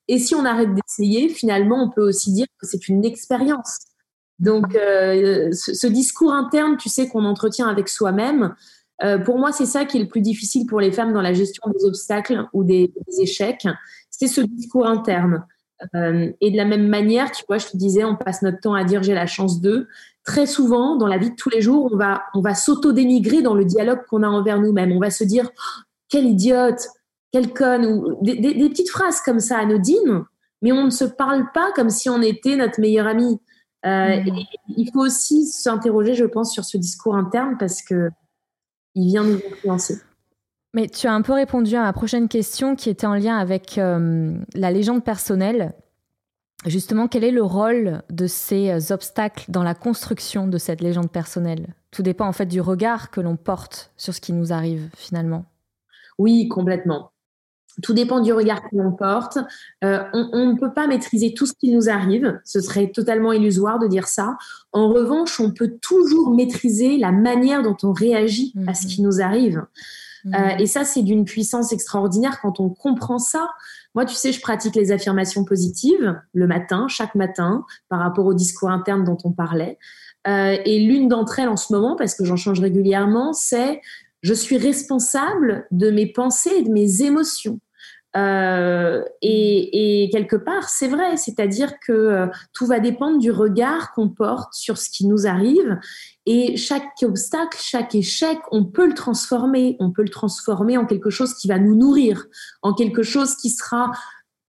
Et 0.08 0.18
si 0.18 0.34
on 0.34 0.44
arrête 0.44 0.74
d'essayer, 0.74 1.28
finalement, 1.28 1.84
on 1.84 1.90
peut 1.90 2.02
aussi 2.02 2.32
dire 2.32 2.46
que 2.58 2.66
c'est 2.66 2.88
une 2.88 3.04
expérience. 3.04 3.78
Donc, 4.40 4.74
euh, 4.74 5.50
ce, 5.52 5.86
discours 5.86 6.32
interne, 6.32 6.76
tu 6.76 6.88
sais, 6.88 7.08
qu'on 7.08 7.24
entretient 7.24 7.68
avec 7.68 7.88
soi-même, 7.88 8.54
pour 9.24 9.38
moi, 9.38 9.50
c'est 9.50 9.64
ça 9.64 9.86
qui 9.86 9.96
est 9.96 10.00
le 10.00 10.08
plus 10.08 10.20
difficile 10.20 10.66
pour 10.66 10.78
les 10.78 10.92
femmes 10.92 11.14
dans 11.14 11.22
la 11.22 11.32
gestion 11.32 11.62
des 11.74 11.86
obstacles 11.86 12.46
ou 12.52 12.64
des 12.64 12.92
échecs 13.18 13.66
c'est 14.20 14.28
ce 14.28 14.42
discours 14.42 14.86
interne. 14.86 15.46
Euh, 15.94 16.30
et 16.42 16.50
de 16.50 16.56
la 16.58 16.66
même 16.66 16.88
manière, 16.88 17.30
tu 17.30 17.42
vois, 17.48 17.56
je 17.56 17.68
te 17.68 17.76
disais, 17.76 18.04
on 18.04 18.16
passe 18.16 18.42
notre 18.42 18.60
temps 18.60 18.74
à 18.74 18.84
dire 18.84 19.02
j'ai 19.02 19.14
la 19.14 19.26
chance 19.26 19.62
d'eux. 19.62 19.88
Très 20.24 20.46
souvent, 20.46 20.96
dans 20.96 21.06
la 21.06 21.16
vie 21.16 21.30
de 21.30 21.36
tous 21.36 21.48
les 21.48 21.62
jours, 21.62 21.88
on 21.90 21.96
va, 21.96 22.24
on 22.34 22.42
va 22.42 22.54
s'auto-dénigrer 22.54 23.40
dans 23.40 23.54
le 23.54 23.64
dialogue 23.64 24.00
qu'on 24.08 24.22
a 24.22 24.28
envers 24.28 24.60
nous-mêmes. 24.60 24.92
On 24.92 25.00
va 25.00 25.10
se 25.10 25.24
dire 25.24 25.50
oh, 25.50 25.82
quelle 26.10 26.26
idiote, 26.26 26.86
quelle 27.32 27.54
conne, 27.54 27.86
ou 27.86 28.18
des, 28.22 28.36
petites 28.68 28.90
phrases 28.90 29.22
comme 29.22 29.40
ça 29.40 29.56
anodines, 29.56 30.24
mais 30.60 30.72
on 30.72 30.84
ne 30.84 30.90
se 30.90 31.04
parle 31.04 31.50
pas 31.54 31.72
comme 31.72 31.88
si 31.88 32.10
on 32.10 32.20
était 32.20 32.56
notre 32.56 32.78
meilleur 32.78 33.06
ami. 33.06 33.40
Euh, 33.86 34.20
mmh. 34.20 34.38
il 34.76 34.90
faut 34.92 35.00
aussi 35.00 35.46
s'interroger, 35.46 36.14
je 36.14 36.26
pense, 36.26 36.52
sur 36.52 36.64
ce 36.64 36.76
discours 36.76 37.14
interne 37.14 37.56
parce 37.58 37.82
que 37.82 38.10
il 38.94 39.06
vient 39.06 39.24
nous 39.24 39.36
influencer. 39.52 39.98
Mais 40.74 40.88
tu 40.88 41.06
as 41.06 41.12
un 41.12 41.22
peu 41.22 41.32
répondu 41.32 41.74
à 41.74 41.82
ma 41.82 41.92
prochaine 41.92 42.28
question 42.28 42.76
qui 42.76 42.90
était 42.90 43.06
en 43.06 43.14
lien 43.14 43.36
avec 43.36 43.78
euh, 43.78 44.36
la 44.54 44.70
légende 44.70 45.02
personnelle. 45.02 45.72
Justement, 46.66 47.08
quel 47.08 47.24
est 47.24 47.30
le 47.30 47.42
rôle 47.42 48.02
de 48.10 48.26
ces 48.26 48.70
euh, 48.70 48.94
obstacles 48.94 49.46
dans 49.48 49.62
la 49.62 49.74
construction 49.74 50.46
de 50.46 50.58
cette 50.58 50.80
légende 50.80 51.10
personnelle? 51.10 51.74
Tout 51.90 52.02
dépend 52.02 52.26
en 52.26 52.32
fait 52.32 52.46
du 52.46 52.60
regard 52.60 53.10
que 53.10 53.20
l'on 53.20 53.36
porte 53.36 53.92
sur 53.96 54.14
ce 54.14 54.20
qui 54.20 54.32
nous 54.32 54.52
arrive 54.52 54.90
finalement. 54.94 55.44
Oui, 56.18 56.48
complètement. 56.48 57.10
Tout 57.82 57.92
dépend 57.92 58.20
du 58.20 58.32
regard 58.32 58.62
que 58.62 58.76
l'on 58.76 58.92
porte. 58.92 59.38
Euh, 59.84 60.02
on, 60.12 60.52
ne 60.52 60.58
peut 60.58 60.72
pas 60.72 60.86
maîtriser 60.86 61.34
tout 61.34 61.46
ce 61.46 61.52
qui 61.52 61.72
nous 61.72 61.88
arrive. 61.88 62.40
Ce 62.44 62.60
serait 62.60 62.90
totalement 62.90 63.32
illusoire 63.32 63.78
de 63.78 63.86
dire 63.86 64.08
ça. 64.08 64.36
En 64.72 64.88
revanche, 64.88 65.40
on 65.40 65.50
peut 65.50 65.74
toujours 65.80 66.30
maîtriser 66.34 66.98
la 66.98 67.12
manière 67.12 67.62
dont 67.62 67.76
on 67.82 67.92
réagit 67.92 68.54
à 68.66 68.74
ce 68.74 68.84
mhm. 68.84 68.90
qui 68.90 69.02
nous 69.02 69.20
arrive. 69.20 69.64
Euh, 70.26 70.28
mhm. 70.28 70.60
et 70.60 70.66
ça, 70.66 70.84
c'est 70.84 71.02
d'une 71.02 71.24
puissance 71.24 71.72
extraordinaire 71.72 72.40
quand 72.40 72.60
on 72.60 72.68
comprend 72.68 73.18
ça. 73.18 73.48
Moi, 73.94 74.04
tu 74.04 74.14
sais, 74.14 74.32
je 74.32 74.40
pratique 74.40 74.76
les 74.76 74.92
affirmations 74.92 75.44
positives 75.44 76.20
le 76.32 76.46
matin, 76.46 76.86
chaque 76.88 77.14
matin, 77.14 77.64
par 77.88 78.00
rapport 78.00 78.26
au 78.26 78.34
discours 78.34 78.70
interne 78.70 79.04
dont 79.04 79.18
on 79.24 79.32
parlait. 79.32 79.78
Euh, 80.28 80.56
et 80.64 80.80
l'une 80.80 81.08
d'entre 81.08 81.38
elles 81.38 81.48
en 81.48 81.56
ce 81.56 81.72
moment, 81.72 81.96
parce 81.96 82.14
que 82.14 82.24
j'en 82.24 82.36
change 82.36 82.60
régulièrement, 82.60 83.32
c'est 83.32 83.80
je 84.22 84.34
suis 84.34 84.58
responsable 84.58 85.66
de 85.70 85.90
mes 85.90 86.06
pensées 86.06 86.52
et 86.58 86.62
de 86.62 86.70
mes 86.70 87.02
émotions. 87.02 87.58
Euh, 88.16 89.04
et, 89.22 90.08
quelque 90.12 90.36
part, 90.36 90.68
c'est 90.68 90.88
vrai, 90.88 91.16
c'est-à-dire 91.16 91.72
que 91.86 91.92
euh, 91.92 92.26
tout 92.52 92.66
va 92.66 92.80
dépendre 92.80 93.18
du 93.18 93.30
regard 93.30 93.92
qu'on 93.92 94.08
porte 94.08 94.52
sur 94.52 94.78
ce 94.78 94.90
qui 94.90 95.06
nous 95.06 95.26
arrive. 95.26 95.78
Et 96.26 96.56
chaque 96.56 96.84
obstacle, 97.02 97.58
chaque 97.60 97.94
échec, 97.94 98.38
on 98.50 98.64
peut 98.64 98.86
le 98.86 98.94
transformer. 98.94 99.76
On 99.78 99.90
peut 99.90 100.02
le 100.02 100.08
transformer 100.08 100.76
en 100.76 100.86
quelque 100.86 101.10
chose 101.10 101.34
qui 101.34 101.48
va 101.48 101.58
nous 101.58 101.76
nourrir, 101.76 102.26
en 102.62 102.74
quelque 102.74 103.02
chose 103.02 103.36
qui 103.36 103.50
sera 103.50 103.92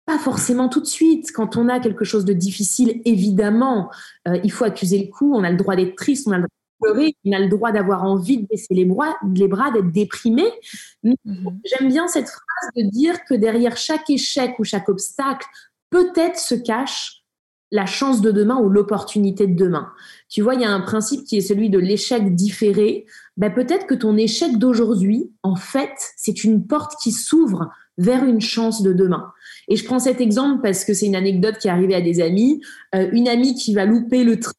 pas 0.06 0.20
forcément 0.20 0.70
tout 0.70 0.82
de 0.82 0.86
suite. 0.86 1.32
Quand 1.34 1.58
on 1.58 1.68
a 1.68 1.80
quelque 1.80 2.06
chose 2.06 2.26
de 2.26 2.34
difficile, 2.34 3.02
évidemment, 3.06 3.90
euh, 4.28 4.38
il 4.44 4.52
faut 4.52 4.66
accuser 4.66 5.00
le 5.00 5.12
coup. 5.12 5.34
On 5.34 5.44
a 5.44 5.50
le 5.50 5.58
droit 5.58 5.76
d'être 5.76 5.96
triste, 5.96 6.28
on 6.28 6.32
a 6.32 6.38
le 6.38 6.44
droit 6.44 6.55
on 6.82 7.32
a 7.32 7.40
le 7.40 7.48
droit 7.48 7.72
d'avoir 7.72 8.04
envie 8.04 8.38
de 8.38 8.48
baisser 8.48 8.74
les 8.74 8.86
bras, 8.86 9.16
les 9.36 9.48
bras 9.48 9.72
d'être 9.72 9.92
déprimé. 9.92 10.44
Mhm. 11.04 11.60
J'aime 11.66 11.90
bien 11.90 12.08
cette 12.08 12.28
phrase 12.28 12.72
de 12.76 12.90
dire 12.90 13.24
que 13.26 13.34
derrière 13.34 13.78
chaque 13.78 14.10
échec 14.10 14.58
ou 14.60 14.64
chaque 14.64 14.90
obstacle, 14.90 15.48
peut-être 15.90 16.38
se 16.38 16.56
cache 16.56 17.26
la 17.72 17.86
chance 17.86 18.22
de 18.22 18.32
demain 18.32 18.58
ou 18.58 18.70
l'opportunité 18.70 19.48
de 19.48 19.56
demain. 19.56 19.92
Tu 20.30 20.42
vois, 20.42 20.56
il 20.56 20.62
y 20.62 20.66
a 20.66 20.72
un 20.72 20.82
principe 20.82 21.26
qui 21.26 21.38
est 21.38 21.42
celui 21.42 21.70
de 21.70 21.80
l'échec 21.80 22.36
différé. 22.36 23.06
Ben, 23.38 23.54
peut-être 23.54 23.88
que 23.88 23.96
ton 23.96 24.16
échec 24.18 24.58
d'aujourd'hui, 24.58 25.32
en 25.44 25.56
fait, 25.56 25.94
c'est 26.16 26.44
une 26.44 26.68
porte 26.68 26.94
qui 27.02 27.12
s'ouvre 27.12 27.70
vers 27.98 28.24
une 28.24 28.42
chance 28.42 28.82
de 28.82 28.94
demain. 28.94 29.32
Et 29.68 29.76
je 29.76 29.86
prends 29.86 30.00
cet 30.00 30.22
exemple 30.22 30.62
parce 30.62 30.86
que 30.86 30.94
c'est 30.94 31.06
une 31.06 31.16
anecdote 31.16 31.58
qui 31.58 31.68
est 31.68 31.72
arrivée 31.72 31.96
à 31.96 32.02
des 32.02 32.22
amis. 32.22 32.62
Euh, 32.94 33.10
une 33.12 33.28
amie 33.28 33.56
qui 33.56 33.74
va 33.74 33.86
louper 33.86 34.24
le 34.24 34.40
train 34.40 34.54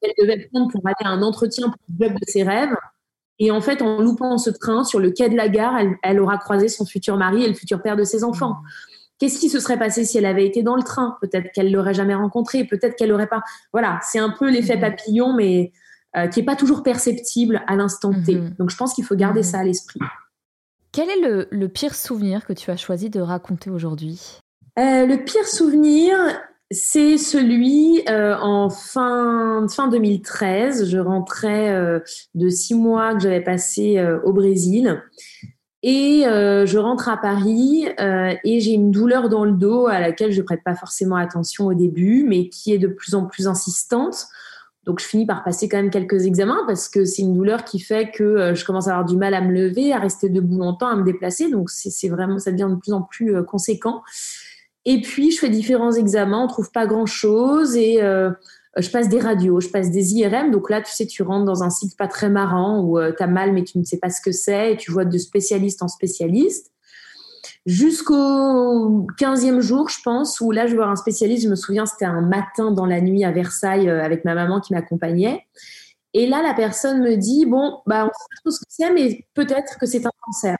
qu'elle 0.00 0.12
devait 0.18 0.48
prendre 0.52 0.70
pour 0.70 0.80
aller 0.86 0.94
à 1.04 1.08
un 1.08 1.22
entretien 1.22 1.68
pour 1.68 1.80
le 1.88 2.06
job 2.06 2.14
de 2.14 2.30
ses 2.30 2.42
rêves. 2.42 2.74
Et 3.38 3.50
en 3.50 3.60
fait, 3.60 3.80
en 3.80 4.00
loupant 4.00 4.36
ce 4.36 4.50
train 4.50 4.84
sur 4.84 5.00
le 5.00 5.10
quai 5.10 5.30
de 5.30 5.36
la 5.36 5.48
gare, 5.48 5.78
elle, 6.02 6.20
aura 6.20 6.36
croisé 6.36 6.68
son 6.68 6.84
futur 6.84 7.16
mari 7.16 7.44
et 7.44 7.48
le 7.48 7.54
futur 7.54 7.80
père 7.80 7.96
de 7.96 8.04
ses 8.04 8.22
enfants. 8.22 8.56
Qu'est-ce 9.18 9.38
qui 9.38 9.48
se 9.48 9.60
serait 9.60 9.78
passé 9.78 10.04
si 10.04 10.18
elle 10.18 10.26
avait 10.26 10.46
été 10.46 10.62
dans 10.62 10.76
le 10.76 10.82
train? 10.82 11.16
Peut-être 11.20 11.50
qu'elle 11.52 11.72
l'aurait 11.72 11.94
jamais 11.94 12.14
rencontré, 12.14 12.64
peut-être 12.64 12.96
qu'elle 12.96 13.08
n'aurait 13.10 13.26
pas. 13.26 13.42
Voilà, 13.72 13.98
c'est 14.02 14.18
un 14.18 14.30
peu 14.30 14.50
l'effet 14.50 14.76
mhm. 14.76 14.80
papillon, 14.82 15.34
mais 15.34 15.72
euh, 16.16 16.26
qui 16.26 16.40
n'est 16.40 16.44
pas 16.44 16.56
toujours 16.56 16.82
perceptible 16.82 17.62
à 17.66 17.76
l'instant 17.76 18.12
T. 18.12 18.34
Mhm. 18.34 18.54
Donc 18.58 18.70
je 18.70 18.76
pense 18.76 18.94
qu'il 18.94 19.04
faut 19.04 19.16
garder 19.16 19.40
mhm. 19.40 19.46
ça 19.46 19.58
à 19.60 19.64
l'esprit. 19.64 20.00
Quel 20.92 21.08
est 21.08 21.46
le, 21.50 21.68
pire 21.68 21.94
souvenir 21.94 22.44
que 22.44 22.52
tu 22.52 22.70
as 22.70 22.76
choisi 22.76 23.10
de 23.10 23.20
raconter 23.20 23.70
aujourd'hui? 23.70 24.38
Euh, 24.78 25.06
Le 25.06 25.24
pire 25.24 25.46
souvenir, 25.46 26.16
c'est 26.70 27.18
celui 27.18 28.02
euh, 28.08 28.36
en 28.36 28.70
fin, 28.70 29.66
fin 29.68 29.88
2013. 29.88 30.88
Je 30.88 30.98
rentrais 30.98 31.70
euh, 31.70 31.98
de 32.34 32.48
six 32.48 32.74
mois 32.74 33.14
que 33.14 33.20
j'avais 33.20 33.42
passé 33.42 33.98
euh, 33.98 34.20
au 34.22 34.32
Brésil. 34.32 35.02
Et 35.82 36.24
je 36.26 36.76
rentre 36.76 37.08
à 37.08 37.16
Paris 37.16 37.86
et 38.44 38.60
j'ai 38.60 38.72
une 38.72 38.90
douleur 38.90 39.30
dans 39.30 39.46
le 39.46 39.52
dos 39.52 39.86
à 39.86 39.98
laquelle 39.98 40.30
je 40.30 40.42
prête 40.42 40.60
pas 40.62 40.74
forcément 40.74 41.16
attention 41.16 41.68
au 41.68 41.72
début, 41.72 42.22
mais 42.22 42.50
qui 42.50 42.74
est 42.74 42.78
de 42.78 42.86
plus 42.86 43.14
en 43.14 43.24
plus 43.24 43.48
insistante. 43.48 44.26
Donc 44.84 45.00
je 45.00 45.06
finis 45.06 45.24
par 45.24 45.42
passer 45.42 45.70
quand 45.70 45.78
même 45.78 45.88
quelques 45.88 46.26
examens 46.26 46.64
parce 46.66 46.90
que 46.90 47.06
c'est 47.06 47.22
une 47.22 47.32
douleur 47.32 47.64
qui 47.64 47.80
fait 47.80 48.10
que 48.10 48.52
je 48.54 48.62
commence 48.66 48.88
à 48.88 48.90
avoir 48.90 49.06
du 49.06 49.16
mal 49.16 49.32
à 49.32 49.40
me 49.40 49.54
lever, 49.54 49.94
à 49.94 49.98
rester 49.98 50.28
debout 50.28 50.58
longtemps, 50.58 50.88
à 50.88 50.96
me 50.96 51.02
déplacer. 51.02 51.50
Donc 51.50 51.70
c'est 51.70 52.10
vraiment, 52.10 52.38
ça 52.38 52.52
devient 52.52 52.68
de 52.68 52.76
plus 52.76 52.92
en 52.92 53.00
plus 53.00 53.42
conséquent. 53.46 54.02
Et 54.86 55.00
puis, 55.00 55.30
je 55.30 55.38
fais 55.38 55.50
différents 55.50 55.92
examens, 55.92 56.44
on 56.44 56.46
trouve 56.46 56.70
pas 56.70 56.86
grand-chose 56.86 57.76
et 57.76 58.02
euh, 58.02 58.30
je 58.76 58.88
passe 58.90 59.08
des 59.08 59.20
radios, 59.20 59.60
je 59.60 59.68
passe 59.68 59.90
des 59.90 60.14
IRM. 60.14 60.50
Donc 60.50 60.70
là, 60.70 60.80
tu 60.80 60.90
sais, 60.92 61.06
tu 61.06 61.22
rentres 61.22 61.44
dans 61.44 61.62
un 61.62 61.70
site 61.70 61.96
pas 61.96 62.08
très 62.08 62.30
marrant 62.30 62.80
où 62.80 62.98
euh, 62.98 63.12
tu 63.16 63.22
as 63.22 63.26
mal 63.26 63.52
mais 63.52 63.64
tu 63.64 63.78
ne 63.78 63.84
sais 63.84 63.98
pas 63.98 64.10
ce 64.10 64.20
que 64.22 64.32
c'est 64.32 64.72
et 64.72 64.76
tu 64.76 64.90
vois 64.90 65.04
de 65.04 65.18
spécialiste 65.18 65.82
en 65.82 65.88
spécialiste. 65.88 66.72
Jusqu'au 67.66 69.06
15e 69.18 69.60
jour, 69.60 69.90
je 69.90 69.98
pense, 70.02 70.40
où 70.40 70.50
là, 70.50 70.66
je 70.66 70.74
vois 70.74 70.86
un 70.86 70.96
spécialiste. 70.96 71.44
Je 71.44 71.50
me 71.50 71.56
souviens, 71.56 71.84
c'était 71.84 72.06
un 72.06 72.22
matin 72.22 72.70
dans 72.70 72.86
la 72.86 73.02
nuit 73.02 73.24
à 73.24 73.32
Versailles 73.32 73.88
euh, 73.88 74.02
avec 74.02 74.24
ma 74.24 74.34
maman 74.34 74.60
qui 74.60 74.72
m'accompagnait. 74.72 75.46
Et 76.14 76.26
là, 76.26 76.42
la 76.42 76.54
personne 76.54 77.02
me 77.02 77.16
dit, 77.16 77.44
bon, 77.44 77.82
bah, 77.86 78.04
on 78.04 78.08
sait 78.08 78.26
pas 78.30 78.40
trop 78.40 78.50
ce 78.50 78.60
que 78.60 78.66
c'est, 78.68 78.92
mais 78.92 79.26
peut-être 79.34 79.78
que 79.78 79.86
c'est 79.86 80.06
un 80.06 80.10
cancer. 80.22 80.56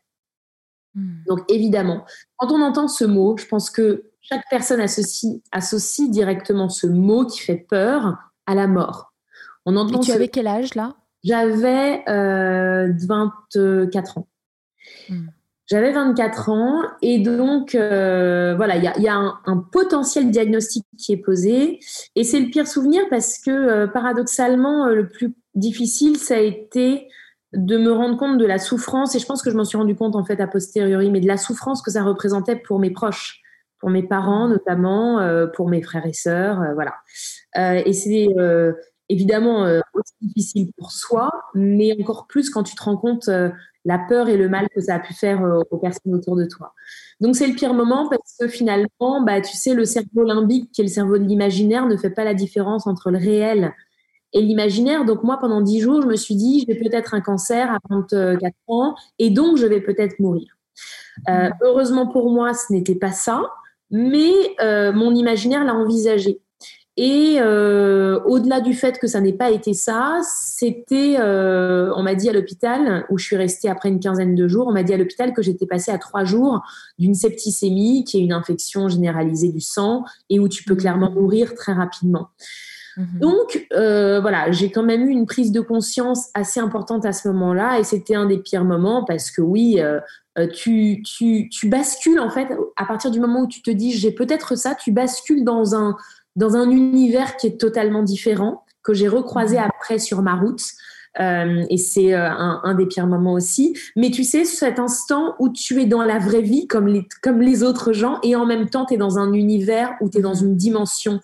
Hmm. 0.95 1.23
Donc 1.27 1.41
évidemment, 1.49 2.05
quand 2.37 2.53
on 2.53 2.61
entend 2.63 2.89
ce 2.89 3.05
mot, 3.05 3.37
je 3.37 3.47
pense 3.47 3.71
que 3.71 4.10
chaque 4.31 4.45
personne 4.51 4.81
associe, 4.81 5.41
associe 5.53 6.11
directement 6.11 6.69
ce 6.69 6.87
mot 6.87 7.27
qui 7.27 7.41
fait 7.41 7.65
peur 7.69 8.19
à 8.47 8.55
la 8.55 8.67
mort. 8.67 9.13
On 9.67 9.77
entend 9.77 10.01
Et 10.01 10.05
tu 10.05 10.13
avais 10.13 10.29
quel 10.29 10.47
âge 10.47 10.75
là? 10.75 10.97
J'avais 11.23 12.03
24 12.07 14.19
ans. 14.19 14.27
Hmm. 15.09 15.29
J'avais 15.71 15.93
24 15.93 16.49
ans 16.49 16.83
et 17.01 17.21
donc 17.21 17.77
euh, 17.77 18.55
voilà, 18.57 18.77
il 18.77 19.03
y 19.03 19.09
a, 19.09 19.15
un, 19.15 19.57
potentiel 19.71 20.33
diagnostic 20.33 20.85
qui 20.99 21.13
est 21.13 21.17
posé 21.17 21.79
et 22.17 22.25
c'est 22.25 22.41
le 22.41 22.51
pire 22.51 22.67
souvenir 22.67 23.03
parce 23.09 23.39
que 23.39 23.53
euh, 23.53 23.87
paradoxalement 23.87 24.87
euh, 24.87 24.97
le 24.97 25.09
plus 25.09 25.33
difficile 25.55 26.17
ça 26.17 26.35
a 26.35 26.41
été 26.41 27.07
de 27.53 27.79
me 27.79 27.93
rendre 27.93 28.17
compte 28.17 28.39
de 28.39 28.47
la 28.47 28.59
souffrance 28.59 29.15
et 29.15 29.21
je 29.21 29.27
pense 29.27 29.43
que 29.43 29.51
je 29.51 29.57
m'en 29.57 29.65
suis 29.65 29.79
rendu 29.79 29.95
compte 29.95 30.17
en 30.17 30.25
fait 30.25 30.41
a 30.41 30.49
posteriori, 30.49 31.09
mais 31.09 31.21
de 31.21 31.29
la 31.29 31.37
souffrance 31.37 31.83
que 31.83 31.93
ça 31.93 32.03
représentait 32.03 32.57
pour 32.57 32.81
mes 32.81 32.91
proches, 32.91 33.40
pour 33.81 33.91
mes 33.91 34.03
parents 34.03 34.49
notamment, 34.49 35.21
pour 35.55 35.69
mes 35.69 35.83
frères 35.83 36.07
et 36.07 36.13
sœurs, 36.13 36.63
voilà. 36.75 36.95
et 37.57 37.93
c'est 37.93 38.29
évidemment 39.09 39.63
aussi 39.95 40.15
difficile 40.21 40.73
pour 40.77 40.93
soi, 40.93 41.31
mais 41.55 41.97
encore 42.01 42.27
plus 42.27 42.51
quand 42.51 42.63
tu 42.63 42.75
te 42.75 42.83
rends 42.83 42.97
compte 42.97 43.29
la 43.85 43.99
peur 43.99 44.29
et 44.29 44.37
le 44.37 44.49
mal 44.49 44.69
que 44.75 44.81
ça 44.81 44.97
a 44.97 44.99
pu 44.99 45.15
faire 45.15 45.43
euh, 45.43 45.61
aux 45.71 45.79
personnes 45.79 46.15
autour 46.15 46.37
de 46.37 46.45
toi. 46.45 46.75
Donc 47.21 47.37
c'est 47.37 47.47
le 47.47 47.55
pire 47.55 47.75
moment 47.75 48.09
parce 48.09 48.37
que 48.39 48.49
finalement, 48.49 49.23
bah, 49.23 49.41
tu 49.41 49.57
sais, 49.57 49.75
le 49.75 49.85
cerveau 49.85 50.25
limbique, 50.25 50.71
qui 50.73 50.83
est 50.83 50.85
le 50.85 50.91
cerveau 50.91 51.19
de 51.19 51.25
l'imaginaire, 51.25 51.87
ne 51.87 51.97
fait 51.97 52.11
pas 52.11 52.25
la 52.25 52.35
différence 52.35 52.87
entre 52.87 53.11
le 53.11 53.19
réel 53.19 53.73
et 54.33 54.43
l'imaginaire. 54.43 55.05
Donc 55.05 55.23
moi, 55.23 55.39
pendant 55.39 55.61
dix 55.61 55.81
jours, 55.81 56.03
je 56.03 56.07
me 56.07 56.17
suis 56.17 56.37
dit, 56.37 56.65
j'ai 56.69 56.75
peut-être 56.75 57.15
un 57.15 57.21
cancer 57.21 57.71
à 57.71 57.79
24 57.89 58.55
ans 58.69 58.95
et 59.19 59.31
donc 59.31 59.57
je 59.57 59.67
vais 59.67 59.81
peut-être 59.81 60.19
mourir. 60.21 60.57
Euh, 61.29 61.51
heureusement 61.63 62.07
pour 62.07 62.31
moi, 62.31 62.55
ce 62.55 62.73
n'était 62.73 62.95
pas 62.95 63.13
ça, 63.13 63.43
mais 63.91 64.33
euh, 64.61 64.93
mon 64.93 65.15
imaginaire 65.15 65.65
l'a 65.65 65.75
envisagé. 65.75 66.41
Et 66.97 67.37
euh, 67.39 68.21
au-delà 68.27 68.61
du 68.61 68.75
fait 68.75 68.99
que 68.99 69.07
ça 69.07 69.21
n'ait 69.21 69.33
pas 69.33 69.51
été 69.51 69.73
ça, 69.73 70.21
c'était, 70.23 71.17
euh, 71.19 71.91
on 71.97 72.03
m'a 72.03 72.15
dit 72.15 72.29
à 72.29 72.33
l'hôpital, 72.33 73.07
où 73.09 73.17
je 73.17 73.25
suis 73.25 73.37
restée 73.37 73.71
après 73.71 73.89
une 73.89 74.01
quinzaine 74.01 74.35
de 74.35 74.49
jours, 74.49 74.67
on 74.67 74.73
m'a 74.73 74.83
dit 74.83 74.93
à 74.93 74.99
l'hôpital 74.99 75.33
que 75.33 75.41
j'étais 75.41 75.67
passée 75.67 75.93
à 75.93 75.99
trois 75.99 76.25
jours 76.25 76.61
d'une 76.99 77.15
septicémie, 77.15 78.05
qui 78.05 78.19
est 78.19 78.21
une 78.21 78.33
infection 78.33 78.89
généralisée 78.89 79.51
du 79.51 79.61
sang, 79.61 80.05
et 80.29 80.39
où 80.41 80.49
tu 80.49 80.65
peux 80.65 80.75
clairement 80.75 81.11
mourir 81.11 81.55
très 81.55 81.73
rapidement. 81.73 82.29
Mhm. 82.97 83.19
Donc, 83.21 83.67
euh, 83.73 84.21
voilà, 84.21 84.51
j'ai 84.51 84.71
quand 84.71 84.83
même 84.83 85.09
eu 85.09 85.11
une 85.11 85.27
prise 85.27 85.53
de 85.53 85.61
conscience 85.61 86.29
assez 86.35 86.61
importante 86.61 87.05
à 87.05 87.13
ce 87.13 87.29
moment-là, 87.29 87.79
et 87.79 87.85
c'était 87.85 88.15
un 88.15 88.27
des 88.27 88.39
pires 88.39 88.65
moments 88.65 89.05
parce 89.05 89.31
que 89.31 89.41
oui, 89.41 89.81
tu, 90.55 91.03
tu, 91.03 91.49
tu 91.51 91.69
bascules 91.69 92.21
en 92.21 92.31
fait, 92.31 92.49
à 92.77 92.87
partir 92.87 93.11
du 93.11 93.21
moment 93.21 93.43
où 93.43 93.47
tu 93.47 93.63
te 93.63 93.71
dis 93.71 93.93
j'ai 93.93 94.13
peut-être 94.13 94.57
ça, 94.57 94.75
tu 94.75 94.91
bascules 94.91 95.45
dans 95.45 95.75
un 95.75 95.97
dans 96.37 96.57
un 96.57 96.71
univers 96.71 97.37
qui 97.37 97.49
est 97.49 97.61
totalement 97.61 98.03
différent, 98.03 98.65
que 98.83 98.95
j'ai 98.95 99.09
recroisé 99.09 99.57
mhm. 99.57 99.65
après 99.65 99.99
sur 99.99 100.23
ma 100.23 100.35
route. 100.35 100.63
Euh, 101.19 101.65
et 101.69 101.77
c'est 101.77 102.15
euh, 102.15 102.31
un, 102.31 102.75
des 102.75 102.87
pires 102.87 103.09
moments 103.09 103.33
aussi. 103.33 103.77
Mais 103.97 104.11
tu 104.11 104.23
sais, 104.23 104.45
cet 104.45 104.79
instant 104.79 105.35
où 105.41 105.49
tu 105.49 105.81
es 105.81 105.87
dans 105.87 106.03
la 106.03 106.19
vraie 106.19 106.41
vie 106.41 106.69
comme 106.69 106.87
les, 106.87 107.07
comme 107.21 107.41
les 107.41 107.65
autres 107.65 107.93
gens 107.93 108.21
et 108.23 108.37
en 108.37 108.47
même 108.47 108.71
temps, 108.71 108.87
tu 108.87 108.95
es 108.95 108.97
dans 108.97 109.19
un 109.19 109.33
univers 109.33 109.93
où 110.01 110.09
tu 110.09 110.19
es 110.19 110.21
dans 110.21 110.37
mhm. 110.37 110.51
une 110.51 110.57
dimension 110.57 111.21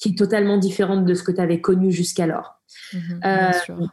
qui 0.00 0.10
est 0.10 0.18
totalement 0.18 0.56
différente 0.56 1.04
de 1.04 1.14
ce 1.14 1.22
que 1.22 1.30
tu 1.30 1.40
avais 1.40 1.60
connu 1.60 1.92
jusqu'alors. 1.92 2.60
Mhm, 2.92 3.20
euh, 3.24 3.86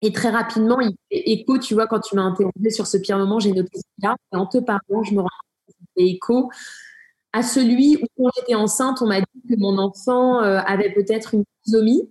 et 0.00 0.12
très 0.12 0.30
rapidement, 0.30 0.80
il 0.80 0.94
écho, 1.10 1.58
tu 1.58 1.74
vois, 1.74 1.86
quand 1.86 2.00
tu 2.00 2.14
m'as 2.14 2.22
interrogé 2.22 2.70
sur 2.70 2.86
ce 2.86 2.96
pire 2.96 3.18
moment, 3.18 3.40
j'ai 3.40 3.52
noté 3.52 3.80
ça. 4.00 4.14
Et 4.32 4.36
en 4.36 4.46
te 4.46 4.58
parlant, 4.58 5.02
je 5.02 5.12
me 5.12 5.20
rends 5.20 5.28
compte 5.66 5.74
que 5.96 6.02
écho 6.02 6.50
à 7.32 7.42
celui 7.42 7.96
où 7.96 8.06
quand 8.16 8.30
j'étais 8.36 8.54
enceinte, 8.54 9.02
on 9.02 9.06
m'a 9.06 9.20
dit 9.20 9.42
que 9.48 9.54
mon 9.58 9.78
enfant 9.78 10.42
euh, 10.42 10.60
avait 10.64 10.92
peut-être 10.92 11.34
une 11.34 11.44
trisomie. 11.62 12.10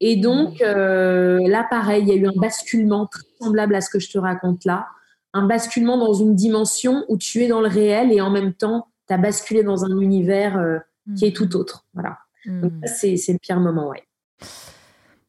Et 0.00 0.16
donc, 0.16 0.60
euh, 0.60 1.38
là, 1.46 1.66
pareil, 1.68 2.02
il 2.02 2.08
y 2.08 2.12
a 2.12 2.14
eu 2.14 2.26
un 2.26 2.32
basculement 2.36 3.06
très 3.06 3.22
semblable 3.40 3.74
à 3.74 3.80
ce 3.80 3.90
que 3.90 3.98
je 3.98 4.10
te 4.10 4.18
raconte 4.18 4.64
là. 4.64 4.86
Un 5.32 5.46
basculement 5.46 5.98
dans 5.98 6.14
une 6.14 6.34
dimension 6.34 7.04
où 7.08 7.16
tu 7.16 7.42
es 7.42 7.48
dans 7.48 7.60
le 7.60 7.68
réel 7.68 8.12
et 8.12 8.20
en 8.20 8.30
même 8.30 8.54
temps, 8.54 8.88
tu 9.06 9.14
as 9.14 9.18
basculé 9.18 9.62
dans 9.62 9.84
un 9.84 9.98
univers 10.00 10.56
euh, 10.58 10.78
qui 11.16 11.26
est 11.26 11.36
tout 11.36 11.56
autre. 11.56 11.86
Voilà. 11.94 12.18
Donc, 12.46 12.72
hmm. 12.72 12.86
c'est, 12.86 13.14
le 13.28 13.38
pire 13.38 13.60
moment, 13.60 13.88
ouais. 13.88 14.02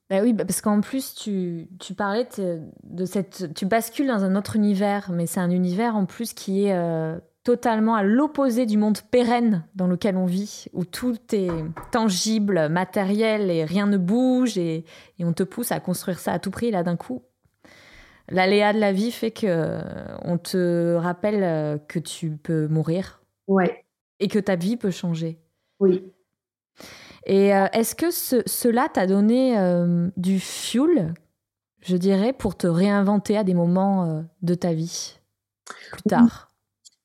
Bah 0.09 0.17
oui, 0.21 0.33
bah 0.33 0.45
parce 0.45 0.61
qu'en 0.61 0.81
plus, 0.81 1.15
tu, 1.15 1.67
tu 1.79 1.93
parlais 1.93 2.27
de 2.83 3.05
cette. 3.05 3.53
Tu 3.55 3.65
bascules 3.65 4.07
dans 4.07 4.23
un 4.23 4.35
autre 4.35 4.55
univers, 4.55 5.11
mais 5.11 5.25
c'est 5.25 5.39
un 5.39 5.49
univers 5.49 5.95
en 5.95 6.05
plus 6.05 6.33
qui 6.33 6.65
est 6.65 6.75
totalement 7.45 7.93
à 7.93 8.03
l'opposé 8.03 8.65
du 8.65 8.75
monde 8.75 8.97
pérenne 9.11 9.63
dans 9.75 9.87
lequel 9.87 10.17
on 10.17 10.25
vit, 10.25 10.65
où 10.73 10.83
tout 10.83 11.15
est 11.31 11.51
tangible, 11.91 12.69
matériel 12.69 13.51
et 13.51 13.63
rien 13.63 13.85
ne 13.85 13.97
bouge 13.97 14.57
et, 14.57 14.83
on 15.19 15.31
te 15.31 15.43
pousse 15.43 15.71
à 15.71 15.79
construire 15.79 16.19
ça 16.19 16.33
à 16.33 16.39
tout 16.39 16.51
prix 16.51 16.71
là 16.71 16.83
d'un 16.83 16.97
coup. 16.97 17.21
L'aléa 18.29 18.73
de 18.73 18.79
la 18.79 18.91
vie 18.91 19.11
fait 19.11 19.29
que 19.29 19.45
euh, 19.45 19.81
on 20.23 20.39
te 20.39 20.95
rappelle 20.95 21.43
euh, 21.43 21.77
que 21.77 21.99
tu 21.99 22.31
peux 22.31 22.67
mourir. 22.67 23.21
Ouais. 23.45 23.85
Et 24.19 24.27
que 24.27 24.39
ta 24.39 24.55
vie 24.55 24.75
peut 24.75 24.89
changer. 24.89 25.37
Oui. 25.79 26.11
Et 27.25 27.55
euh, 27.55 27.65
est-ce 27.73 27.95
que 27.95 28.11
cela 28.11 28.87
t'a 28.87 29.07
donné 29.07 29.57
du 30.15 30.39
fuel, 30.39 31.13
je 31.81 31.97
dirais, 31.97 32.33
pour 32.33 32.55
te 32.55 32.67
réinventer 32.67 33.37
à 33.37 33.43
des 33.43 33.53
moments 33.53 34.23
de 34.41 34.53
ta 34.55 34.73
vie 34.73 35.17
plus 35.91 36.03
tard? 36.03 36.51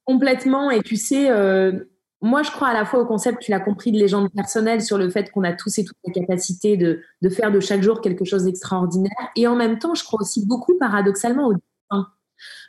Complètement. 0.04 0.70
Et 0.70 0.82
tu 0.82 0.96
sais, 0.96 1.30
euh, 1.30 1.72
moi, 2.20 2.42
je 2.42 2.50
crois 2.50 2.68
à 2.68 2.74
la 2.74 2.84
fois 2.84 3.00
au 3.00 3.06
concept, 3.06 3.40
tu 3.40 3.50
l'as 3.50 3.60
compris, 3.60 3.92
de 3.92 3.98
légende 3.98 4.28
personnelle 4.32 4.82
sur 4.82 4.98
le 4.98 5.08
fait 5.08 5.30
qu'on 5.30 5.44
a 5.44 5.52
tous 5.52 5.78
et 5.78 5.84
toutes 5.84 5.96
la 6.04 6.12
capacité 6.12 6.76
de, 6.76 7.00
de 7.22 7.28
faire 7.28 7.52
de 7.52 7.60
chaque 7.60 7.82
jour 7.82 8.00
quelque 8.00 8.24
chose 8.24 8.44
d'extraordinaire. 8.44 9.12
Et 9.36 9.46
en 9.46 9.54
même 9.54 9.78
temps, 9.78 9.94
je 9.94 10.04
crois 10.04 10.20
aussi 10.20 10.44
beaucoup 10.46 10.76
paradoxalement 10.78 11.46
au 11.46 11.52
destin. 11.52 12.08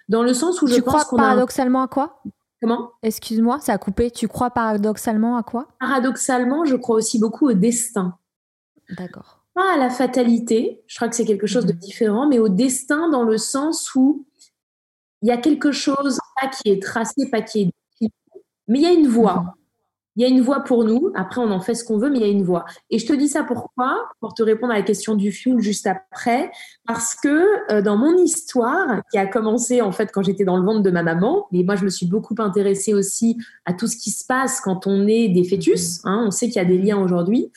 Dans 0.07 0.23
le 0.23 0.33
sens 0.33 0.61
où 0.61 0.67
je 0.67 0.75
tu 0.75 0.81
pense 0.81 1.03
crois 1.05 1.17
paradoxalement 1.17 1.81
à 1.81 1.87
quoi? 1.87 2.21
Comment? 2.61 2.91
Excuse-moi, 3.01 3.59
ça 3.59 3.73
a 3.73 3.77
coupé. 3.77 4.11
Tu 4.11 4.27
crois 4.27 4.51
paradoxalement 4.51 5.35
à 5.35 5.43
quoi? 5.43 5.67
Paradoxalement, 5.79 6.63
je 6.63 6.75
crois 6.75 6.95
aussi 6.95 7.19
beaucoup 7.19 7.49
au 7.49 7.53
destin. 7.53 8.17
D'accord. 8.97 9.43
Pas 9.53 9.73
à 9.73 9.77
la 9.77 9.89
fatalité, 9.89 10.83
je 10.87 10.95
crois 10.95 11.09
que 11.09 11.15
c'est 11.15 11.25
quelque 11.25 11.47
chose 11.47 11.65
de 11.65 11.73
mhm. 11.73 11.79
différent, 11.79 12.27
mais 12.27 12.39
au 12.39 12.49
destin 12.49 13.09
dans 13.09 13.23
le 13.23 13.37
sens 13.37 13.95
où 13.95 14.25
il 15.21 15.29
y 15.29 15.31
a 15.31 15.37
quelque 15.37 15.71
chose, 15.71 16.19
pas 16.39 16.47
qui 16.47 16.69
est 16.69 16.81
tracé, 16.81 17.29
pas 17.29 17.41
qui 17.41 17.63
est. 17.63 17.71
Mais 18.67 18.79
il 18.79 18.83
y 18.83 18.85
a 18.85 18.93
une 18.93 19.07
voie. 19.07 19.55
Il 20.15 20.23
y 20.23 20.25
a 20.25 20.27
une 20.27 20.41
voie 20.41 20.61
pour 20.61 20.83
nous. 20.83 21.11
Après, 21.15 21.39
on 21.39 21.51
en 21.51 21.61
fait 21.61 21.73
ce 21.73 21.85
qu'on 21.85 21.97
veut, 21.97 22.09
mais 22.09 22.19
il 22.19 22.21
y 22.21 22.29
a 22.29 22.31
une 22.31 22.43
voie. 22.43 22.65
Et 22.89 22.99
je 22.99 23.05
te 23.05 23.13
dis 23.13 23.29
ça 23.29 23.43
pourquoi 23.43 24.09
Pour 24.19 24.33
te 24.33 24.43
répondre 24.43 24.73
à 24.73 24.77
la 24.77 24.81
question 24.81 25.15
du 25.15 25.31
fuel 25.31 25.59
juste 25.59 25.87
après. 25.87 26.51
Parce 26.85 27.15
que 27.15 27.71
euh, 27.71 27.81
dans 27.81 27.97
mon 27.97 28.17
histoire, 28.17 29.01
qui 29.11 29.17
a 29.17 29.25
commencé 29.25 29.81
en 29.81 29.91
fait 29.91 30.11
quand 30.11 30.23
j'étais 30.23 30.43
dans 30.43 30.57
le 30.57 30.65
ventre 30.65 30.81
de 30.81 30.91
ma 30.91 31.03
maman, 31.03 31.47
mais 31.51 31.63
moi 31.63 31.75
je 31.75 31.85
me 31.85 31.89
suis 31.89 32.07
beaucoup 32.07 32.35
intéressée 32.39 32.93
aussi 32.93 33.37
à 33.65 33.73
tout 33.73 33.87
ce 33.87 33.95
qui 33.95 34.11
se 34.11 34.25
passe 34.25 34.59
quand 34.59 34.85
on 34.87 35.07
est 35.07 35.29
des 35.29 35.43
fœtus. 35.43 36.03
Mhm. 36.03 36.11
Hein, 36.11 36.23
on 36.27 36.31
sait 36.31 36.47
qu'il 36.47 36.57
y 36.57 36.59
a 36.59 36.65
des 36.65 36.77
liens 36.77 37.01
aujourd'hui. 37.01 37.51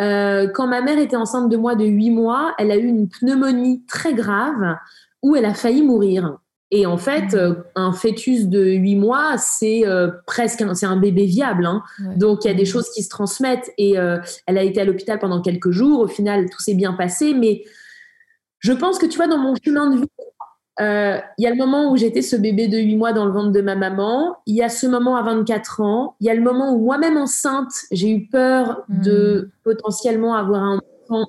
Euh, 0.00 0.48
quand 0.48 0.66
ma 0.66 0.80
mère 0.80 0.98
était 0.98 1.16
enceinte 1.16 1.50
de 1.50 1.56
moi 1.56 1.74
de 1.74 1.84
8 1.84 2.10
mois, 2.10 2.54
elle 2.58 2.70
a 2.70 2.76
eu 2.76 2.86
une 2.86 3.08
pneumonie 3.08 3.84
très 3.86 4.14
grave 4.14 4.76
où 5.22 5.36
elle 5.36 5.44
a 5.44 5.52
failli 5.52 5.82
mourir. 5.82 6.38
Et 6.72 6.86
en 6.86 6.96
fait, 6.96 7.34
euh, 7.34 7.54
un 7.74 7.92
fœtus 7.92 8.46
de 8.46 8.64
8 8.64 8.94
mois, 8.94 9.36
c'est 9.38 9.86
euh, 9.86 10.08
presque 10.26 10.62
un, 10.62 10.74
c'est 10.74 10.86
un 10.86 10.96
bébé 10.96 11.24
viable. 11.24 11.66
Hein. 11.66 11.82
Donc, 12.16 12.44
il 12.44 12.48
y 12.48 12.50
a 12.50 12.54
des 12.54 12.64
choses 12.64 12.88
qui 12.90 13.02
se 13.02 13.08
transmettent. 13.08 13.72
Et 13.76 13.98
euh, 13.98 14.18
elle 14.46 14.56
a 14.56 14.62
été 14.62 14.80
à 14.80 14.84
l'hôpital 14.84 15.18
pendant 15.18 15.40
quelques 15.42 15.72
jours. 15.72 16.00
Au 16.00 16.06
final, 16.06 16.48
tout 16.48 16.60
s'est 16.60 16.74
bien 16.74 16.92
passé. 16.92 17.34
Mais 17.34 17.64
je 18.60 18.72
pense 18.72 18.98
que, 18.98 19.06
tu 19.06 19.16
vois, 19.16 19.26
dans 19.26 19.38
mon 19.38 19.54
chemin 19.64 19.90
de 19.90 20.00
vie, 20.00 20.06
il 20.78 21.44
y 21.44 21.46
a 21.46 21.50
le 21.50 21.56
moment 21.56 21.92
où 21.92 21.96
j'étais 21.96 22.22
ce 22.22 22.36
bébé 22.36 22.66
de 22.68 22.78
8 22.78 22.96
mois 22.96 23.12
dans 23.12 23.26
le 23.26 23.32
ventre 23.32 23.50
de 23.50 23.60
ma 23.60 23.74
maman. 23.74 24.36
Il 24.46 24.54
y 24.54 24.62
a 24.62 24.68
ce 24.68 24.86
moment 24.86 25.16
à 25.16 25.22
24 25.22 25.80
ans. 25.82 26.14
Il 26.20 26.26
y 26.26 26.30
a 26.30 26.34
le 26.34 26.40
moment 26.40 26.72
où 26.72 26.78
moi-même 26.78 27.16
enceinte, 27.16 27.72
j'ai 27.90 28.10
eu 28.10 28.28
peur 28.28 28.84
de 28.88 29.50
hmm. 29.50 29.50
potentiellement 29.64 30.36
avoir 30.36 30.62
un 30.62 30.80
enfant 31.02 31.26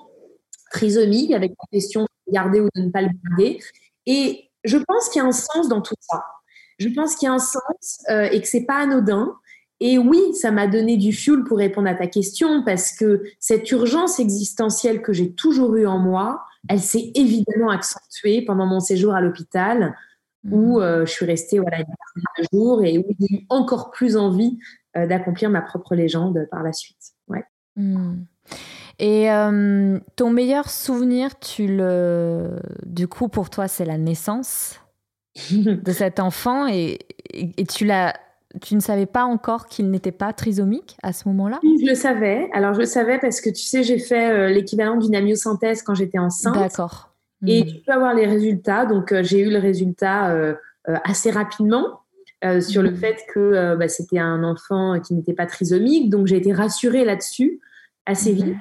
trisomique 0.72 1.32
avec 1.32 1.52
la 1.52 1.78
question 1.78 2.04
de 2.04 2.32
garder 2.32 2.62
ou 2.62 2.70
de 2.76 2.82
ne 2.84 2.92
pas 2.92 3.02
le 3.02 3.10
garder. 3.28 3.60
Et 4.06 4.51
je 4.64 4.78
pense 4.78 5.10
qu'il 5.10 5.22
y 5.22 5.26
a 5.26 5.28
un 5.28 5.32
sens 5.32 5.68
dans 5.68 5.82
tout 5.82 5.96
ça. 6.00 6.24
Je 6.80 6.90
pense 6.90 7.16
qu'il 7.16 7.28
y 7.28 7.30
a 7.30 7.34
un 7.34 7.40
sens 7.40 8.04
euh, 8.10 8.30
et 8.32 8.42
que 8.42 8.48
c'est 8.48 8.66
pas 8.66 8.78
anodin. 8.78 9.36
Et 9.80 9.98
oui, 9.98 10.20
ça 10.36 10.52
m'a 10.52 10.68
donné 10.68 10.98
du 10.98 11.12
fuel 11.12 11.44
pour 11.44 11.58
répondre 11.58 11.88
à 11.88 11.96
ta 11.96 12.08
question 12.08 12.64
parce 12.64 12.92
que 12.92 13.24
cette 13.40 13.70
urgence 13.72 14.20
existentielle 14.20 15.02
que 15.02 15.14
j'ai 15.14 15.34
toujours 15.34 15.76
eue 15.76 15.88
en 15.88 15.98
moi, 15.98 16.44
elle 16.70 16.80
s'est 16.80 17.12
évidemment 17.16 17.70
accentuée 17.70 18.44
pendant 18.46 18.68
mon 18.68 18.80
séjour 18.80 19.14
à 19.14 19.22
l'hôpital 19.22 19.96
où 20.44 20.80
mmh. 20.80 20.82
euh, 20.82 21.06
je 21.06 21.12
suis 21.12 21.26
restée 21.26 21.60
voilà 21.60 21.80
un 21.80 22.44
jour 22.52 22.84
et 22.84 22.98
où 22.98 23.06
j'ai 23.20 23.38
eu 23.38 23.46
encore 23.50 23.92
plus 23.92 24.18
envie 24.18 24.58
euh, 24.98 25.08
d'accomplir 25.08 25.50
ma 25.50 25.62
propre 25.62 25.96
légende 25.96 26.48
par 26.52 26.64
la 26.64 26.74
suite. 26.74 27.14
Ouais. 27.28 27.44
Mmh. 27.76 28.24
Et 29.04 29.30
ton 30.16 30.30
meilleur 30.30 30.70
souvenir, 30.70 31.40
tu 31.40 31.66
le, 31.66 32.52
du 32.86 33.08
coup, 33.08 33.30
pour 33.30 33.50
toi, 33.50 33.68
c'est 33.68 33.84
la 33.84 33.98
naissance. 33.98 34.80
de 35.52 35.92
cet 35.92 36.20
enfant 36.20 36.68
et, 36.68 37.00
et, 37.34 37.66
tu 37.66 37.86
l'as. 37.86 38.14
Tu 38.62 38.76
ne 38.76 38.82
savais 38.82 39.06
pas 39.06 39.24
encore 39.24 39.68
qu'il 39.68 39.90
n'était 39.90 40.12
pas 40.12 40.34
trisomique 40.34 40.98
à 41.04 41.14
ce 41.14 41.26
moment-là? 41.30 41.60
Je 41.64 41.88
le 41.88 41.96
savais. 41.96 42.50
Alors, 42.52 42.74
je 42.74 42.80
le 42.80 42.86
savais 42.86 43.18
parce 43.18 43.40
que 43.40 43.50
tu 43.50 43.64
sais, 43.64 43.82
j'ai 43.82 43.98
fait 43.98 44.30
euh, 44.30 44.50
l'équivalent 44.50 44.98
d'une 44.98 45.16
amyosynthèse 45.16 45.84
quand 45.84 45.94
j'étais 45.94 46.20
enceinte. 46.20 46.56
D'accord. 46.56 47.14
Et 47.48 47.64
hmm. 47.64 47.66
tu 47.66 47.76
peux 47.86 47.94
avoir 47.94 48.14
les 48.14 48.26
résultats. 48.26 48.86
Donc, 48.86 49.14
euh, 49.14 49.24
j'ai 49.24 49.40
eu 49.40 49.50
le 49.50 49.58
résultat 49.58 50.32
euh, 50.32 50.54
assez 50.86 51.32
rapidement 51.32 52.02
sur 52.60 52.82
le 52.82 52.90
hmm. 52.92 52.96
fait 52.96 53.18
que 53.34 53.76
bah, 53.76 53.88
c'était 53.88 54.20
un 54.20 54.44
enfant 54.44 55.00
qui 55.00 55.14
n'était 55.14 55.34
pas 55.34 55.46
trisomique. 55.46 56.10
Donc, 56.10 56.28
j'ai 56.28 56.38
été 56.38 56.52
rassurée 56.52 57.06
là-dessus 57.06 57.62
assez 58.06 58.34
hmm. 58.34 58.36
vite. 58.36 58.58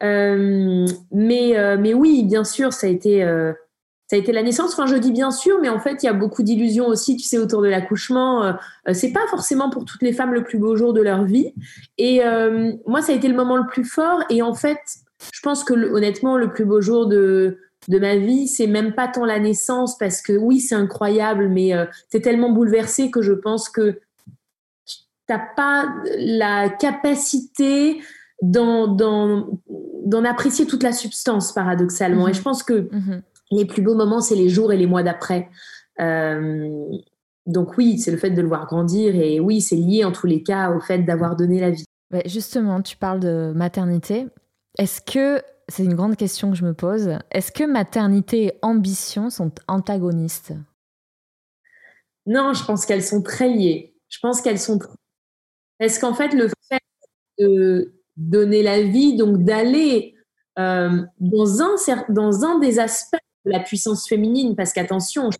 Mais, 0.00 1.76
mais 1.78 1.94
oui, 1.94 2.24
bien 2.24 2.44
sûr, 2.44 2.72
ça 2.72 2.86
a 2.86 2.90
été 2.90 3.24
ça 4.08 4.14
a 4.14 4.18
été 4.18 4.32
la 4.32 4.42
naissance. 4.42 4.72
Enfin, 4.72 4.86
je 4.86 4.94
dis 4.94 5.10
bien 5.10 5.30
sûr, 5.30 5.58
mais 5.60 5.68
en 5.68 5.80
fait, 5.80 6.02
il 6.02 6.06
y 6.06 6.08
a 6.08 6.12
beaucoup 6.12 6.42
d'illusions 6.42 6.86
aussi, 6.86 7.16
tu 7.16 7.24
sais, 7.24 7.38
autour 7.38 7.60
de 7.60 7.68
l'accouchement. 7.68 8.44
Euh, 8.44 8.52
euh, 8.88 8.94
c'est 8.94 9.12
pas 9.12 9.26
forcément 9.28 9.68
pour 9.68 9.84
toutes 9.84 10.02
les 10.02 10.12
femmes 10.12 10.32
le 10.32 10.44
plus 10.44 10.58
beau 10.58 10.76
jour 10.76 10.92
de 10.92 11.00
leur 11.00 11.24
vie. 11.24 11.54
Et 11.98 12.24
euh, 12.24 12.72
moi, 12.86 13.02
ça 13.02 13.12
a 13.12 13.16
été 13.16 13.26
le 13.26 13.34
moment 13.34 13.56
le 13.56 13.66
plus 13.66 13.84
fort. 13.84 14.22
Et 14.30 14.42
en 14.42 14.54
fait, 14.54 14.78
je 15.32 15.40
pense 15.42 15.64
que 15.64 15.74
honnêtement, 15.74 16.36
le 16.36 16.52
plus 16.52 16.64
beau 16.64 16.80
jour 16.80 17.06
de 17.06 17.58
de 17.88 18.00
ma 18.00 18.16
vie, 18.16 18.48
c'est 18.48 18.66
même 18.66 18.94
pas 18.94 19.06
tant 19.06 19.24
la 19.24 19.38
naissance, 19.38 19.96
parce 19.96 20.20
que 20.20 20.32
oui, 20.32 20.58
c'est 20.58 20.74
incroyable, 20.74 21.48
mais 21.48 21.70
c'est 22.08 22.20
tellement 22.20 22.50
bouleversé 22.50 23.12
que 23.12 23.22
je 23.22 23.32
pense 23.32 23.68
que 23.68 24.00
t'as 25.28 25.42
pas 25.54 25.94
la 26.18 26.68
capacité 26.68 28.00
d'en, 28.42 29.58
apprécier 30.24 30.66
toute 30.66 30.82
la 30.82 30.92
substance, 30.92 31.52
paradoxalement. 31.52 32.28
Et 32.28 32.34
je 32.34 32.42
pense 32.42 32.62
que 32.62 32.88
mm-hmm 32.90 33.22
les 33.50 33.64
plus 33.64 33.82
beaux 33.82 33.94
moments, 33.94 34.20
c'est 34.20 34.34
les 34.34 34.48
jours 34.48 34.72
et 34.72 34.76
les 34.76 34.86
mois 34.86 35.02
d'après. 35.02 35.48
Euh, 36.00 36.84
donc 37.46 37.76
oui, 37.78 37.98
c'est 37.98 38.10
le 38.10 38.16
fait 38.16 38.30
de 38.30 38.42
le 38.42 38.48
voir 38.48 38.66
grandir 38.66 39.14
et 39.14 39.40
oui, 39.40 39.60
c'est 39.60 39.76
lié 39.76 40.04
en 40.04 40.12
tous 40.12 40.26
les 40.26 40.42
cas 40.42 40.70
au 40.72 40.80
fait 40.80 40.98
d'avoir 41.00 41.36
donné 41.36 41.60
la 41.60 41.70
vie. 41.70 41.84
justement, 42.26 42.82
tu 42.82 42.96
parles 42.96 43.20
de 43.20 43.52
maternité. 43.54 44.26
Est-ce 44.78 45.00
que, 45.00 45.42
c'est 45.68 45.84
une 45.84 45.94
grande 45.94 46.16
question 46.16 46.50
que 46.50 46.56
je 46.56 46.64
me 46.64 46.74
pose, 46.74 47.18
est-ce 47.30 47.52
que 47.52 47.64
maternité 47.64 48.46
et 48.46 48.58
ambition 48.62 49.30
sont 49.30 49.52
antagonistes? 49.68 50.52
Non, 52.26 52.52
je 52.52 52.64
pense 52.64 52.84
qu'elles 52.84 53.04
sont 53.04 53.22
très 53.22 53.48
liées. 53.48 53.94
Je 54.08 54.18
pense 54.20 54.40
qu'elles 54.40 54.58
sont... 54.58 54.80
Est-ce 55.78 56.00
qu'en 56.00 56.14
fait, 56.14 56.34
le 56.34 56.48
fait 56.68 56.82
de 57.38 57.94
donner 58.16 58.62
la 58.62 58.82
vie, 58.82 59.16
donc 59.16 59.44
d'aller 59.44 60.14
euh, 60.58 61.02
dans, 61.20 61.62
un, 61.62 61.74
dans 62.08 62.44
un 62.44 62.58
des 62.58 62.78
aspects 62.78 63.18
la 63.46 63.60
puissance 63.60 64.08
féminine, 64.08 64.56
parce 64.56 64.72
qu'attention, 64.72 65.30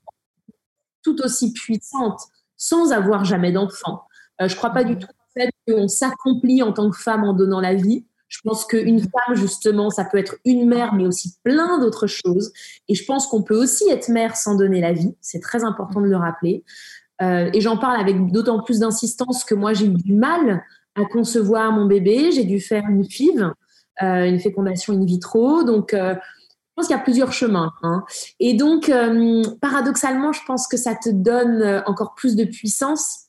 tout 1.03 1.21
aussi 1.23 1.53
puissante 1.53 2.21
sans 2.57 2.93
avoir 2.93 3.25
jamais 3.25 3.53
d'enfant. 3.53 4.03
Euh, 4.41 4.49
je 4.49 4.55
ne 4.55 4.59
crois 4.59 4.71
pas 4.71 4.85
du 4.85 4.95
mhm. 4.95 5.01
tout 5.01 5.09
au 5.09 5.41
fait 5.41 5.51
qu'on 5.67 5.89
s'accomplit 5.89 6.63
en 6.63 6.73
tant 6.73 6.91
que 6.91 6.97
femme 6.97 7.25
en 7.25 7.33
donnant 7.33 7.61
la 7.61 7.75
vie. 7.75 8.07
Je 8.29 8.41
pense 8.43 8.65
qu'une 8.65 9.01
femme, 9.01 9.37
justement, 9.37 9.91
ça 9.91 10.05
peut 10.05 10.19
être 10.19 10.37
une 10.45 10.69
mère, 10.69 10.95
mais 10.95 11.07
aussi 11.07 11.37
plein 11.45 11.79
d'autres 11.79 12.09
choses. 12.09 12.53
Et 12.89 12.95
je 12.95 13.05
pense 13.05 13.29
qu'on 13.29 13.43
peut 13.43 13.57
aussi 13.57 13.89
être 13.89 14.09
mère 14.09 14.37
sans 14.37 14.57
donner 14.57 14.81
la 14.81 14.93
vie. 14.93 15.15
C'est 15.21 15.41
très 15.41 15.63
important 15.63 16.01
de 16.01 16.07
le 16.07 16.17
rappeler. 16.17 16.65
Euh, 17.23 17.49
et 17.53 17.61
j'en 17.61 17.79
parle 17.79 18.01
avec 18.01 18.33
d'autant 18.33 18.63
plus 18.63 18.81
d'insistance 18.81 19.45
que 19.45 19.55
moi, 19.55 19.75
j'ai 19.75 19.87
eu 19.87 19.95
du 19.95 20.13
mal 20.13 20.65
à 20.97 21.05
concevoir 21.05 21.73
mon 21.73 21.87
bébé. 21.87 22.33
J'ai 22.33 22.45
dû 22.45 22.61
faire 22.61 22.85
une 22.89 23.05
FIV, 23.05 23.53
euh, 24.03 24.25
une 24.25 24.41
fécondation 24.41 24.93
in 24.95 25.05
vitro. 25.05 25.63
Donc, 25.63 25.95
je 26.77 26.83
pense 26.83 26.89
qu'il 26.89 26.97
y 26.97 27.01
a 27.01 27.03
plusieurs 27.03 27.33
chemins. 27.33 27.73
Hein. 27.83 28.05
Et 28.39 28.53
donc, 28.53 28.91
euh, 28.91 29.43
paradoxalement, 29.63 30.35
je 30.35 30.41
pense 30.47 30.69
que 30.69 30.77
ça 30.77 30.95
te 30.95 31.09
donne 31.09 31.63
euh, 31.63 31.81
encore 31.87 32.15
plus 32.15 32.37
de 32.37 32.45
puissance 32.45 33.29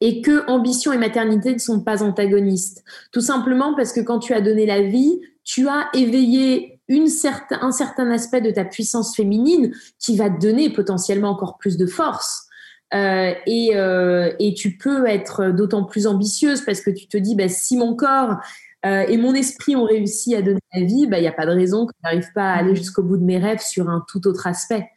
et 0.00 0.22
que 0.22 0.44
ambition 0.50 0.92
et 0.92 0.98
maternité 0.98 1.52
ne 1.52 1.58
sont 1.58 1.78
pas 1.84 2.02
antagonistes. 2.02 2.82
Tout 3.12 3.20
simplement 3.20 3.76
parce 3.76 3.92
que 3.92 4.00
quand 4.00 4.18
tu 4.18 4.34
as 4.34 4.40
donné 4.40 4.66
la 4.66 4.82
vie, 4.82 5.20
tu 5.44 5.68
as 5.68 5.88
éveillé 5.94 6.80
un 6.88 7.70
certain 7.70 8.10
aspect 8.10 8.40
de 8.40 8.50
ta 8.50 8.64
puissance 8.64 9.14
féminine 9.14 9.72
qui 10.00 10.16
va 10.16 10.28
te 10.28 10.40
donner 10.40 10.68
potentiellement 10.68 11.30
encore 11.30 11.58
plus 11.58 11.76
de 11.76 11.86
force. 11.86 12.47
Euh, 12.94 13.34
et, 13.46 13.76
euh, 13.76 14.32
et, 14.38 14.54
tu 14.54 14.78
peux 14.78 15.06
être 15.06 15.50
d'autant 15.50 15.84
plus 15.84 16.06
ambitieuse 16.06 16.62
parce 16.62 16.80
que 16.80 16.90
tu 16.90 17.06
te 17.06 17.18
dis, 17.18 17.34
bah, 17.34 17.48
si 17.48 17.76
mon 17.76 17.94
corps 17.94 18.36
euh, 18.86 19.02
et 19.02 19.18
mon 19.18 19.34
esprit 19.34 19.76
ont 19.76 19.84
réussi 19.84 20.34
à 20.34 20.40
donner 20.40 20.60
la 20.72 20.84
vie, 20.84 21.06
bah, 21.06 21.18
il 21.18 21.22
n'y 21.22 21.28
a 21.28 21.32
pas 21.32 21.44
de 21.44 21.50
raison 21.50 21.86
que 21.86 21.92
je 21.98 22.08
n'arrive 22.08 22.32
pas 22.34 22.50
à 22.50 22.56
aller 22.56 22.74
jusqu'au 22.74 23.02
bout 23.02 23.18
de 23.18 23.24
mes 23.24 23.38
rêves 23.38 23.60
sur 23.60 23.90
un 23.90 24.04
tout 24.08 24.26
autre 24.26 24.46
aspect. 24.46 24.88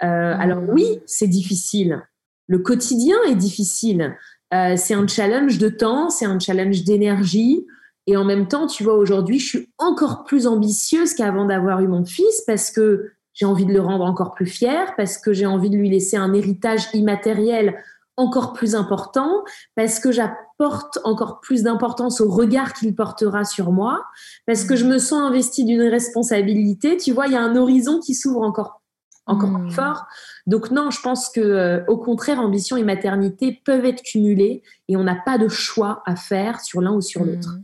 Alors 0.00 0.62
oui, 0.68 1.00
c'est 1.06 1.26
difficile. 1.26 2.02
Le 2.46 2.60
quotidien 2.60 3.16
est 3.28 3.34
difficile. 3.34 4.16
C'est 4.52 4.94
un 4.94 5.08
challenge 5.08 5.58
de 5.58 5.68
temps, 5.68 6.08
c'est 6.08 6.24
un 6.24 6.38
challenge 6.38 6.84
d'énergie. 6.84 7.66
Et 8.06 8.16
en 8.16 8.24
même 8.24 8.46
temps, 8.46 8.68
tu 8.68 8.84
vois, 8.84 8.94
aujourd'hui, 8.94 9.40
je 9.40 9.48
suis 9.48 9.68
encore 9.76 10.22
plus 10.22 10.46
ambitieuse 10.46 11.14
qu'avant 11.14 11.46
d'avoir 11.46 11.80
eu 11.80 11.88
mon 11.88 12.04
fils 12.04 12.44
parce 12.46 12.70
que 12.70 13.10
j'ai 13.38 13.46
envie 13.46 13.64
de 13.64 13.72
le 13.72 13.80
rendre 13.80 14.04
encore 14.04 14.34
plus 14.34 14.46
fier, 14.46 14.94
parce 14.96 15.16
que 15.16 15.32
j'ai 15.32 15.46
envie 15.46 15.70
de 15.70 15.76
lui 15.76 15.88
laisser 15.88 16.16
un 16.16 16.34
héritage 16.34 16.88
immatériel 16.92 17.80
encore 18.16 18.52
plus 18.52 18.74
important 18.74 19.44
parce 19.76 20.00
que 20.00 20.10
j'apporte 20.10 20.98
encore 21.04 21.38
plus 21.38 21.62
d'importance 21.62 22.20
au 22.20 22.28
regard 22.28 22.72
qu'il 22.72 22.96
portera 22.96 23.44
sur 23.44 23.70
moi, 23.70 24.02
parce 24.44 24.64
que 24.64 24.74
je 24.74 24.84
me 24.84 24.98
sens 24.98 25.20
investie 25.20 25.64
d'une 25.64 25.82
responsabilité. 25.82 26.96
Tu 26.96 27.12
vois, 27.12 27.28
il 27.28 27.34
y 27.34 27.36
a 27.36 27.42
un 27.42 27.54
horizon 27.54 28.00
qui 28.00 28.16
s'ouvre 28.16 28.42
encore, 28.42 28.82
encore 29.26 29.50
plus 29.50 29.68
hmm. 29.68 29.70
fort. 29.70 30.06
Donc 30.48 30.72
non, 30.72 30.90
je 30.90 31.00
pense 31.00 31.28
que 31.28 31.40
euh, 31.40 31.84
au 31.86 31.96
contraire, 31.96 32.40
ambition 32.40 32.76
et 32.76 32.82
maternité 32.82 33.62
peuvent 33.64 33.84
être 33.84 34.02
cumulées 34.02 34.64
et 34.88 34.96
on 34.96 35.04
n'a 35.04 35.14
pas 35.14 35.38
de 35.38 35.46
choix 35.46 36.02
à 36.04 36.16
faire 36.16 36.60
sur 36.60 36.80
l'un 36.80 36.94
ou 36.94 37.00
sur 37.00 37.22
hmm. 37.22 37.26
l'autre. 37.26 37.58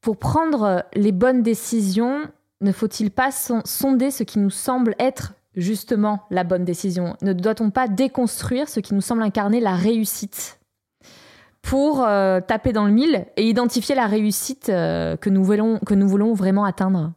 Pour 0.00 0.16
prendre 0.16 0.82
les 0.94 1.12
bonnes 1.12 1.44
décisions, 1.44 2.22
ne 2.60 2.72
faut-il 2.72 3.10
pas 3.10 3.30
sonder 3.30 4.10
ce 4.10 4.22
qui 4.22 4.38
nous 4.38 4.50
semble 4.50 4.94
être 4.98 5.34
justement 5.54 6.20
la 6.30 6.44
bonne 6.44 6.64
décision? 6.64 7.16
Ne 7.22 7.32
doit-on 7.32 7.70
pas 7.70 7.88
déconstruire 7.88 8.68
ce 8.68 8.80
qui 8.80 8.94
nous 8.94 9.00
semble 9.00 9.22
incarner 9.22 9.60
la 9.60 9.74
réussite? 9.74 10.58
Pour 11.62 12.04
euh, 12.04 12.40
taper 12.40 12.72
dans 12.72 12.86
le 12.86 12.92
mille 12.92 13.26
et 13.36 13.46
identifier 13.46 13.94
la 13.94 14.06
réussite 14.06 14.68
euh, 14.68 15.16
que, 15.16 15.28
nous 15.28 15.44
voulons, 15.44 15.78
que 15.80 15.94
nous 15.94 16.08
voulons 16.08 16.32
vraiment 16.32 16.64
atteindre? 16.64 17.12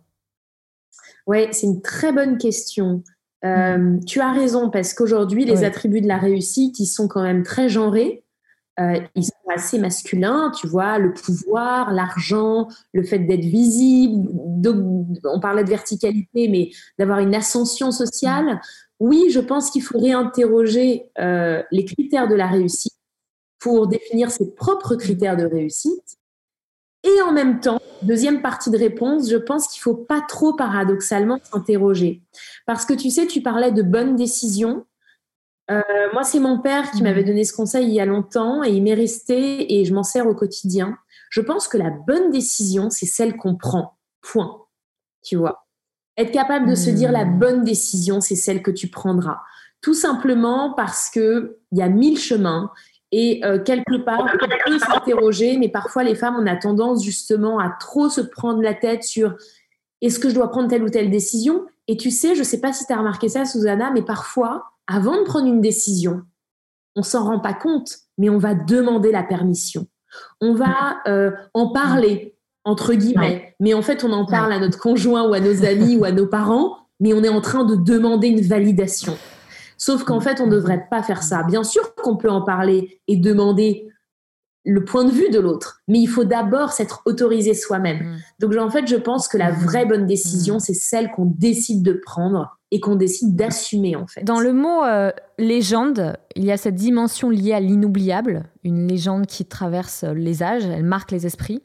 Oui, 1.28 1.48
c'est 1.52 1.68
une 1.68 1.82
très 1.82 2.12
bonne 2.12 2.38
question. 2.38 3.04
Euh, 3.46 3.78
mm. 3.78 4.06
Tu 4.06 4.20
as 4.20 4.32
raison, 4.32 4.70
parce 4.70 4.94
qu'aujourd'hui, 4.94 5.46
les 5.46 5.64
attributs 5.64 6.02
de 6.02 6.08
la 6.08 6.18
réussite, 6.18 6.80
ils 6.80 6.88
sont 6.88 7.08
quand 7.08 7.24
même 7.24 7.44
très 7.44 7.70
genrés. 7.70 8.24
Euh, 8.80 9.00
ils 9.16 9.26
sont 9.26 9.50
assez 9.54 9.78
masculins, 9.80 10.52
tu 10.58 10.66
vois, 10.68 10.98
le 10.98 11.14
pouvoir, 11.14 11.92
l'argent, 11.92 12.68
le 12.94 13.04
fait 13.04 13.20
d'être 13.20 13.44
visible. 13.44 14.30
on 15.26 15.40
parlait 15.40 15.64
de 15.64 15.70
verticalité, 15.70 16.48
mais 16.48 16.70
d'avoir 16.98 17.20
une 17.20 17.36
ascension 17.36 17.92
sociale. 17.92 18.62
Oui, 19.00 19.30
je 19.30 19.40
pense 19.40 19.72
qu'il 19.72 19.84
faut 19.84 20.00
réinterroger 20.00 21.12
euh, 21.20 21.62
les 21.72 21.86
critères 21.86 22.28
de 22.28 22.36
la 22.36 22.48
réussite 22.48 22.94
pour 23.60 23.88
définir 23.88 24.32
ses 24.32 24.54
propres 24.56 24.96
critères 24.96 25.38
de 25.38 25.46
réussite. 25.46 26.18
Et 27.04 27.22
en 27.24 27.32
même 27.32 27.60
temps, 27.60 27.80
deuxième 28.04 28.42
partie 28.42 28.70
de 28.70 28.78
réponse, 28.78 29.30
je 29.30 29.38
pense 29.38 29.68
qu'il 29.68 29.82
faut 29.82 29.96
pas 29.96 30.22
trop 30.22 30.54
paradoxalement 30.54 31.40
s'interroger. 31.44 32.22
Parce 32.66 32.86
que 32.86 32.94
tu 32.94 33.10
sais, 33.10 33.26
tu 33.26 33.42
parlais 33.42 33.72
de 33.72 33.82
bonnes 33.82 34.16
décisions. 34.16 34.86
Euh, 35.70 35.82
moi, 36.14 36.24
c'est 36.24 36.40
mon 36.40 36.60
père 36.60 36.92
qui 36.92 37.04
m'avait 37.04 37.22
mhm. 37.22 37.28
donné 37.28 37.44
ce 37.44 37.54
conseil 37.54 37.88
il 37.88 37.94
y 37.94 38.02
a 38.02 38.06
longtemps 38.06 38.64
et 38.64 38.70
il 38.72 38.84
m'est 38.84 38.94
resté 38.94 39.80
et 39.80 39.86
je 39.86 39.94
m'en 39.94 40.04
sers 40.04 40.28
au 40.28 40.34
quotidien. 40.34 40.98
Je 41.30 41.42
pense 41.42 41.68
que 41.68 41.78
la 41.78 41.90
bonne 41.90 42.32
décision, 42.32 42.90
c'est 42.90 43.06
celle 43.06 43.38
qu'on 43.38 43.56
prend. 43.56 43.98
Point. 44.22 44.66
Tu 45.24 45.36
vois? 45.36 45.66
Être 46.18 46.32
capable 46.32 46.68
de 46.68 46.76
se 46.76 46.90
dire 46.90 47.12
la 47.12 47.26
mhm. 47.26 47.40
bonne 47.40 47.64
décision, 47.64 48.22
c'est 48.22 48.36
celle 48.36 48.62
que 48.62 48.72
tu 48.72 48.88
prendras. 48.88 49.40
Tout 49.82 49.94
simplement 49.94 50.74
parce 50.74 51.10
que 51.10 51.58
il 51.72 51.80
y 51.80 51.82
a 51.82 51.90
mille 51.90 52.20
chemins 52.20 52.72
et 53.12 53.42
euh, 53.44 53.60
quelque 53.62 53.98
part, 53.98 54.22
on 54.22 54.38
peut 54.38 54.80
s'interroger, 54.80 55.58
mais 55.58 55.68
parfois 55.68 56.04
les 56.04 56.16
femmes, 56.16 56.38
on 56.40 56.48
a 56.48 56.56
tendance 56.56 57.04
justement 57.04 57.60
à 57.60 57.70
trop 57.70 58.10
se 58.10 58.22
prendre 58.22 58.62
la 58.62 58.74
tête 58.74 59.04
sur 59.04 59.36
est-ce 60.02 60.18
que 60.18 60.30
je 60.30 60.36
dois 60.36 60.50
prendre 60.50 60.70
telle 60.70 60.84
ou 60.84 60.90
telle 60.90 61.12
décision? 61.12 61.66
Et 61.88 61.98
tu 61.98 62.10
sais, 62.10 62.36
je 62.36 62.40
ne 62.40 62.46
sais 62.46 62.62
pas 62.62 62.72
si 62.72 62.86
tu 62.86 62.94
as 62.94 62.98
remarqué 62.98 63.28
ça, 63.28 63.46
Susanna, 63.46 63.92
mais 63.92 64.02
parfois, 64.02 64.71
avant 64.92 65.18
de 65.18 65.24
prendre 65.24 65.48
une 65.48 65.62
décision, 65.62 66.24
on 66.96 67.04
s'en 67.04 67.24
rend 67.24 67.40
pas 67.40 67.54
compte, 67.54 67.96
mais 68.18 68.30
on 68.30 68.38
va 68.38 68.54
demander 68.54 69.12
la 69.12 69.24
permission. 69.24 69.88
On 70.42 70.54
va 70.54 70.98
euh, 71.08 71.32
en 71.54 71.70
parler, 71.70 72.36
entre 72.66 72.94
guillemets, 72.94 73.56
mais 73.62 73.74
en 73.74 73.82
fait, 73.82 74.04
on 74.04 74.12
en 74.12 74.26
parle 74.26 74.52
à 74.52 74.60
notre 74.60 74.78
conjoint 74.78 75.28
ou 75.30 75.34
à 75.34 75.40
nos 75.40 75.64
amis 75.64 75.96
ou 75.96 76.04
à 76.04 76.12
nos 76.12 76.28
parents, 76.28 76.78
mais 77.00 77.14
on 77.14 77.24
est 77.24 77.30
en 77.30 77.40
train 77.40 77.64
de 77.64 77.76
demander 77.76 78.28
une 78.28 78.42
validation. 78.42 79.18
Sauf 79.78 80.04
qu'en 80.04 80.20
fait, 80.20 80.42
on 80.42 80.48
ne 80.48 80.52
devrait 80.52 80.86
pas 80.92 81.02
faire 81.02 81.24
ça. 81.24 81.44
Bien 81.44 81.64
sûr 81.64 81.96
qu'on 81.96 82.18
peut 82.18 82.30
en 82.30 82.42
parler 82.42 83.00
et 83.08 83.16
demander 83.16 83.88
le 84.64 84.86
point 84.86 85.04
de 85.04 85.12
vue 85.12 85.30
de 85.30 85.40
l'autre, 85.40 85.82
mais 85.88 86.00
il 86.00 86.08
faut 86.08 86.24
d'abord 86.24 86.72
s'être 86.72 87.02
autorisé 87.06 87.54
soi-même. 87.54 87.98
Mm. 87.98 88.18
Donc 88.40 88.56
en 88.58 88.70
fait, 88.70 88.88
je 88.88 88.96
pense 88.96 89.28
que 89.28 89.38
la 89.38 89.52
mm. 89.52 89.56
vraie 89.56 89.86
bonne 89.86 90.06
décision, 90.06 90.58
mm. 90.58 90.60
c'est 90.60 90.74
celle 90.74 91.12
qu'on 91.12 91.26
décide 91.26 91.84
de 91.84 91.94
prendre 91.94 92.58
et 92.70 92.80
qu'on 92.80 92.96
décide 92.96 93.36
d'assumer 93.36 93.96
en 93.96 94.08
fait. 94.08 94.24
Dans 94.24 94.40
le 94.40 94.54
mot 94.54 94.84
euh, 94.84 95.12
légende, 95.38 96.16
il 96.36 96.46
y 96.46 96.52
a 96.52 96.58
cette 96.58 96.76
dimension 96.76 97.30
liée 97.30 97.54
à 97.54 97.60
l'inoubliable, 97.60 98.46
une 98.64 98.88
légende 98.88 99.26
qui 99.26 99.46
traverse 99.46 100.04
les 100.04 100.44
âges, 100.44 100.66
elle 100.66 100.86
marque 100.86 101.12
les 101.12 101.26
esprits. 101.26 101.62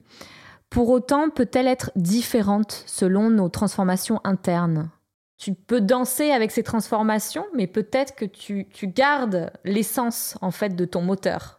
Pour 0.70 0.88
autant, 0.90 1.30
peut-elle 1.30 1.68
être 1.68 1.92
différente 1.94 2.82
selon 2.86 3.30
nos 3.30 3.48
transformations 3.48 4.20
internes? 4.24 4.90
Tu 5.38 5.52
peux 5.52 5.82
danser 5.82 6.30
avec 6.30 6.50
ces 6.50 6.62
transformations, 6.62 7.44
mais 7.54 7.66
peut-être 7.66 8.14
que 8.14 8.24
tu, 8.24 8.66
tu 8.72 8.88
gardes 8.88 9.50
l'essence 9.64 10.36
en 10.40 10.50
fait 10.50 10.74
de 10.74 10.84
ton 10.86 11.02
moteur. 11.02 11.55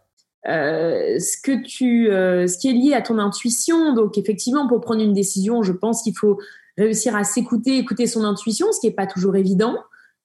Euh, 0.47 1.19
ce 1.19 1.35
que 1.41 1.61
tu, 1.61 2.09
euh, 2.09 2.47
ce 2.47 2.57
qui 2.57 2.69
est 2.69 2.73
lié 2.73 2.93
à 2.93 3.01
ton 3.01 3.17
intuition. 3.19 3.93
Donc 3.93 4.17
effectivement, 4.17 4.67
pour 4.67 4.79
prendre 4.79 5.01
une 5.01 5.13
décision, 5.13 5.61
je 5.61 5.73
pense 5.73 6.03
qu'il 6.03 6.17
faut 6.17 6.39
réussir 6.77 7.15
à 7.15 7.23
s'écouter, 7.23 7.77
écouter 7.77 8.07
son 8.07 8.23
intuition, 8.23 8.67
ce 8.71 8.79
qui 8.79 8.87
n'est 8.87 8.93
pas 8.93 9.07
toujours 9.07 9.35
évident. 9.35 9.75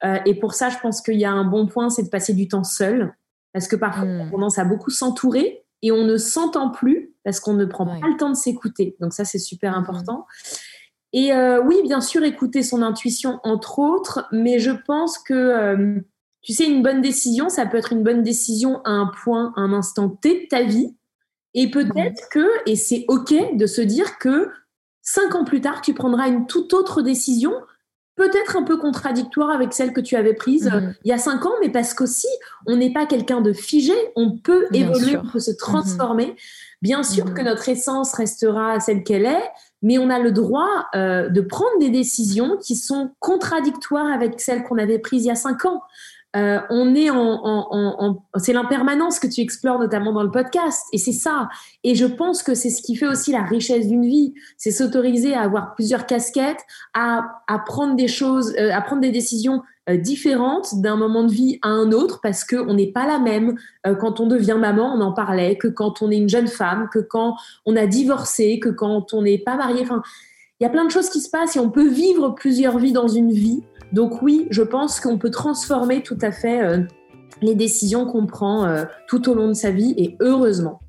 Euh, 0.04 0.18
et 0.24 0.34
pour 0.34 0.54
ça, 0.54 0.68
je 0.68 0.78
pense 0.78 1.00
qu'il 1.00 1.18
y 1.18 1.24
a 1.24 1.32
un 1.32 1.44
bon 1.44 1.66
point, 1.66 1.90
c'est 1.90 2.04
de 2.04 2.08
passer 2.08 2.34
du 2.34 2.46
temps 2.46 2.64
seul, 2.64 3.14
parce 3.52 3.66
que 3.66 3.76
parfois 3.76 4.04
hmm. 4.04 4.20
on 4.20 4.30
commence 4.30 4.58
à 4.58 4.64
beaucoup 4.64 4.90
s'entourer 4.90 5.64
et 5.82 5.90
on 5.90 6.04
ne 6.04 6.16
s'entend 6.16 6.70
plus 6.70 7.14
parce 7.24 7.40
qu'on 7.40 7.54
ne 7.54 7.64
prend 7.64 7.86
pas 7.86 8.06
le 8.06 8.16
temps 8.16 8.30
de 8.30 8.36
s'écouter. 8.36 8.96
Donc 9.00 9.12
ça, 9.12 9.24
c'est 9.24 9.38
super 9.38 9.72
hmm. 9.72 9.80
important. 9.80 10.26
Et 11.14 11.30
oui, 11.66 11.82
bien 11.82 12.00
sûr, 12.00 12.24
écouter 12.24 12.62
son 12.62 12.80
intuition, 12.80 13.38
entre 13.42 13.80
autres, 13.80 14.26
mais 14.32 14.58
je 14.58 14.70
pense 14.70 15.18
que 15.18 16.02
tu 16.42 16.52
sais, 16.52 16.66
une 16.66 16.82
bonne 16.82 17.00
décision, 17.00 17.48
ça 17.48 17.66
peut 17.66 17.76
être 17.78 17.92
une 17.92 18.02
bonne 18.02 18.22
décision 18.22 18.80
à 18.84 18.90
un 18.90 19.06
point, 19.06 19.52
à 19.56 19.60
un 19.60 19.72
instant 19.72 20.08
T 20.08 20.42
de 20.42 20.48
ta 20.48 20.62
vie. 20.62 20.94
Et 21.54 21.70
peut-être 21.70 22.28
que, 22.30 22.46
et 22.66 22.76
c'est 22.76 23.04
OK 23.08 23.34
de 23.56 23.66
se 23.66 23.80
dire 23.80 24.18
que 24.18 24.48
cinq 25.02 25.34
ans 25.34 25.44
plus 25.44 25.60
tard, 25.60 25.82
tu 25.82 25.94
prendras 25.94 26.28
une 26.28 26.46
toute 26.46 26.72
autre 26.72 27.02
décision, 27.02 27.52
peut-être 28.16 28.56
un 28.56 28.62
peu 28.62 28.76
contradictoire 28.76 29.50
avec 29.50 29.72
celle 29.72 29.92
que 29.92 30.00
tu 30.00 30.16
avais 30.16 30.34
prise 30.34 30.70
mhm. 30.70 30.94
il 31.04 31.08
y 31.08 31.12
a 31.12 31.18
cinq 31.18 31.46
ans, 31.46 31.52
mais 31.60 31.70
parce 31.70 31.94
qu'aussi, 31.94 32.28
on 32.66 32.76
n'est 32.76 32.92
pas 32.92 33.06
quelqu'un 33.06 33.40
de 33.40 33.52
figé, 33.52 33.94
on 34.16 34.36
peut 34.36 34.66
évoluer, 34.72 35.16
on 35.16 35.26
peut 35.26 35.40
se 35.40 35.50
transformer. 35.50 36.36
Bien 36.80 37.02
sûr 37.02 37.32
que 37.32 37.42
notre 37.42 37.68
essence 37.68 38.12
restera 38.14 38.80
celle 38.80 39.04
qu'elle 39.04 39.26
est, 39.26 39.50
mais 39.82 39.98
on 39.98 40.10
a 40.10 40.18
le 40.18 40.32
droit 40.32 40.86
euh, 40.94 41.28
de 41.28 41.40
prendre 41.40 41.78
des 41.78 41.90
décisions 41.90 42.56
qui 42.58 42.76
sont 42.76 43.12
contradictoires 43.18 44.06
avec 44.06 44.40
celles 44.40 44.62
qu'on 44.64 44.78
avait 44.78 44.98
prises 44.98 45.24
il 45.24 45.28
y 45.28 45.30
a 45.30 45.36
cinq 45.36 45.64
ans. 45.64 45.82
Euh, 46.34 46.60
on 46.70 46.94
est 46.94 47.10
en, 47.10 48.24
c'est 48.36 48.54
l'impermanence 48.54 49.18
que 49.18 49.26
tu 49.26 49.42
explores 49.42 49.78
notamment 49.78 50.12
dans 50.12 50.22
le 50.22 50.30
podcast 50.30 50.86
et 50.92 50.98
c'est 50.98 51.12
ça. 51.12 51.48
Et 51.84 51.94
je 51.94 52.06
pense 52.06 52.42
que 52.42 52.54
c'est 52.54 52.70
ce 52.70 52.80
qui 52.80 52.96
fait 52.96 53.06
aussi 53.06 53.32
la 53.32 53.42
richesse 53.42 53.86
d'une 53.86 54.06
vie 54.06 54.32
c'est 54.56 54.70
s'autoriser 54.70 55.34
à 55.34 55.42
avoir 55.42 55.74
plusieurs 55.74 56.06
casquettes 56.06 56.64
à, 56.94 57.22
prendre 57.66 57.96
des 57.96 58.08
choses 58.08 58.54
euh, 58.58 58.72
à 58.72 58.80
prendre 58.80 59.02
des 59.02 59.10
décisions 59.10 59.62
euh, 59.90 59.96
différentes 59.98 60.80
d'un 60.80 60.96
moment 60.96 61.24
de 61.24 61.32
vie 61.32 61.58
à 61.60 61.68
un 61.68 61.92
autre 61.92 62.20
parce 62.22 62.44
que 62.44 62.56
on 62.56 62.74
n'est 62.74 62.92
pas 62.92 63.06
la 63.06 63.18
même. 63.18 63.56
Quand 64.00 64.20
on 64.20 64.26
devient 64.26 64.56
maman 64.58 64.94
on 64.94 65.00
en 65.02 65.12
parlait 65.12 65.56
que 65.56 65.68
quand 65.68 66.00
on 66.00 66.10
est 66.10 66.16
une 66.16 66.30
jeune 66.30 66.48
femme 66.48 66.88
que 66.90 66.98
quand 66.98 67.36
on 67.66 67.76
a 67.76 67.86
divorcé 67.86 68.58
que 68.58 68.70
quand 68.70 69.12
on 69.12 69.22
n'est 69.22 69.38
pas 69.38 69.56
marié 69.56 69.82
enfin 69.82 70.02
il 70.60 70.64
y 70.64 70.66
a 70.66 70.70
plein 70.70 70.84
de 70.84 70.92
choses 70.92 71.10
qui 71.10 71.20
se 71.20 71.28
passent 71.28 71.56
et 71.56 71.58
on 71.58 71.70
peut 71.70 71.88
vivre 71.88 72.30
plusieurs 72.30 72.78
vies 72.78 72.92
dans 72.92 73.08
une 73.08 73.32
vie 73.32 73.64
donc 73.92 74.22
oui, 74.22 74.46
je 74.50 74.62
pense 74.62 75.00
qu'on 75.00 75.18
peut 75.18 75.30
transformer 75.30 76.02
tout 76.02 76.18
à 76.22 76.32
fait 76.32 76.62
euh, 76.62 76.80
les 77.42 77.54
décisions 77.54 78.06
qu'on 78.06 78.26
prend 78.26 78.64
euh, 78.64 78.84
tout 79.06 79.28
au 79.28 79.34
long 79.34 79.48
de 79.48 79.52
sa 79.52 79.70
vie 79.70 79.94
et 79.98 80.16
heureusement. 80.20 80.80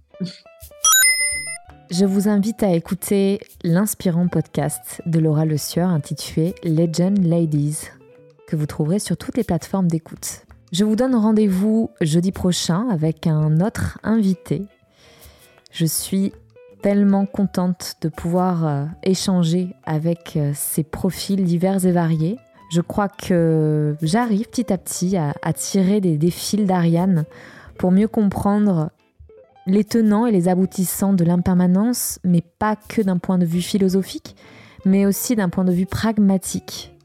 Je 1.92 2.06
vous 2.06 2.30
invite 2.30 2.64
à 2.64 2.74
écouter 2.74 3.42
l'inspirant 3.64 4.28
podcast 4.28 5.02
de 5.06 5.20
Laura 5.20 5.46
Le 5.46 5.58
Sieur 5.58 5.90
intitulé 5.90 6.56
Legend 6.64 7.22
Ladies, 7.24 7.90
que 8.48 8.56
vous 8.56 8.66
trouverez 8.66 9.00
sur 9.00 9.18
toutes 9.18 9.36
les 9.38 9.44
plateformes 9.44 9.88
d'écoute. 9.88 10.46
Je 10.72 10.86
vous 10.86 10.96
donne 10.96 11.14
rendez-vous 11.14 11.92
jeudi 12.02 12.32
prochain 12.32 12.88
avec 12.90 13.28
un 13.28 13.60
autre 13.60 14.00
invité. 14.02 14.64
Je 15.72 15.86
suis 15.86 16.32
tellement 16.82 17.26
contente 17.26 17.96
de 18.02 18.08
pouvoir 18.08 18.66
euh, 18.66 18.86
échanger 19.04 19.76
avec 19.86 20.40
ces 20.54 20.84
profils 20.84 21.44
divers 21.44 21.86
et 21.86 21.92
variés 21.92 22.40
je 22.74 22.82
crois 22.82 23.08
que 23.08 23.96
j'arrive 24.02 24.50
petit 24.50 24.74
à 24.74 24.80
petit 24.80 25.16
à, 25.16 25.54
tirer 25.54 26.02
des, 26.02 26.32
fils 26.32 26.66
d'Ariane 26.66 27.26
pour 27.78 27.92
mieux 27.92 28.08
comprendre 28.08 28.90
les 29.68 29.84
tenants 29.84 30.26
et 30.26 30.32
les 30.32 30.48
aboutissants 30.48 31.14
de 31.14 31.24
l'impermanence, 31.24 32.18
mais 32.24 32.42
pas 32.42 32.76
que 32.76 33.04
d'un 33.04 33.20
point 33.20 33.38
de 33.38 33.46
vue 33.46 33.62
philosophique, 33.62 34.36
mais 34.86 35.06
aussi 35.06 35.36
d'un 35.36 35.50
point 35.50 35.66
de 35.66 35.72
vue 35.72 35.86
pragmatique. 35.86 36.98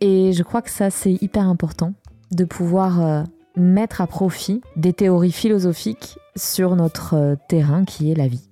Et 0.00 0.32
je 0.32 0.42
crois 0.42 0.60
que 0.60 0.70
ça, 0.70 0.90
c'est 0.90 1.22
hyper 1.22 1.44
important 1.44 1.94
de 2.32 2.44
pouvoir 2.44 3.00
euh, 3.00 3.22
mettre 3.54 4.00
à 4.00 4.08
profit 4.08 4.60
des 4.74 4.92
théories 4.92 5.30
philosophiques 5.30 6.18
sur 6.34 6.74
notre 6.74 7.14
euh, 7.14 7.36
terrain 7.48 7.84
qui 7.84 8.10
est 8.10 8.16
la 8.16 8.26
vie. 8.26 8.50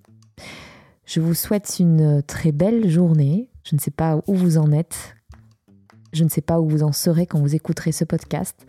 Je 1.04 1.20
vous 1.20 1.34
souhaite 1.34 1.78
une 1.80 2.22
très 2.22 2.52
belle 2.52 2.88
journée. 2.88 3.48
Je 3.64 3.74
ne 3.74 3.80
sais 3.80 3.90
pas 3.90 4.20
où 4.26 4.34
vous 4.34 4.56
en 4.56 4.70
êtes, 4.72 5.16
je 6.14 6.24
ne 6.24 6.28
sais 6.28 6.40
pas 6.40 6.60
où 6.60 6.68
vous 6.68 6.82
en 6.82 6.92
serez 6.92 7.26
quand 7.26 7.40
vous 7.40 7.54
écouterez 7.54 7.92
ce 7.92 8.04
podcast. 8.04 8.66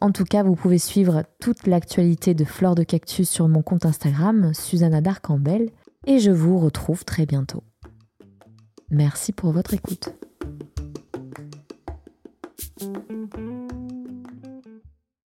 En 0.00 0.10
tout 0.10 0.24
cas, 0.24 0.42
vous 0.42 0.54
pouvez 0.54 0.78
suivre 0.78 1.24
toute 1.40 1.66
l'actualité 1.66 2.34
de 2.34 2.44
Fleurs 2.44 2.74
de 2.74 2.82
Cactus 2.82 3.28
sur 3.28 3.48
mon 3.48 3.62
compte 3.62 3.86
Instagram, 3.86 4.52
Susanna 4.54 5.00
Darcambel, 5.00 5.70
et 6.06 6.18
je 6.18 6.30
vous 6.30 6.58
retrouve 6.58 7.04
très 7.04 7.26
bientôt. 7.26 7.62
Merci 8.90 9.32
pour 9.32 9.52
votre 9.52 9.74
écoute. 9.74 10.10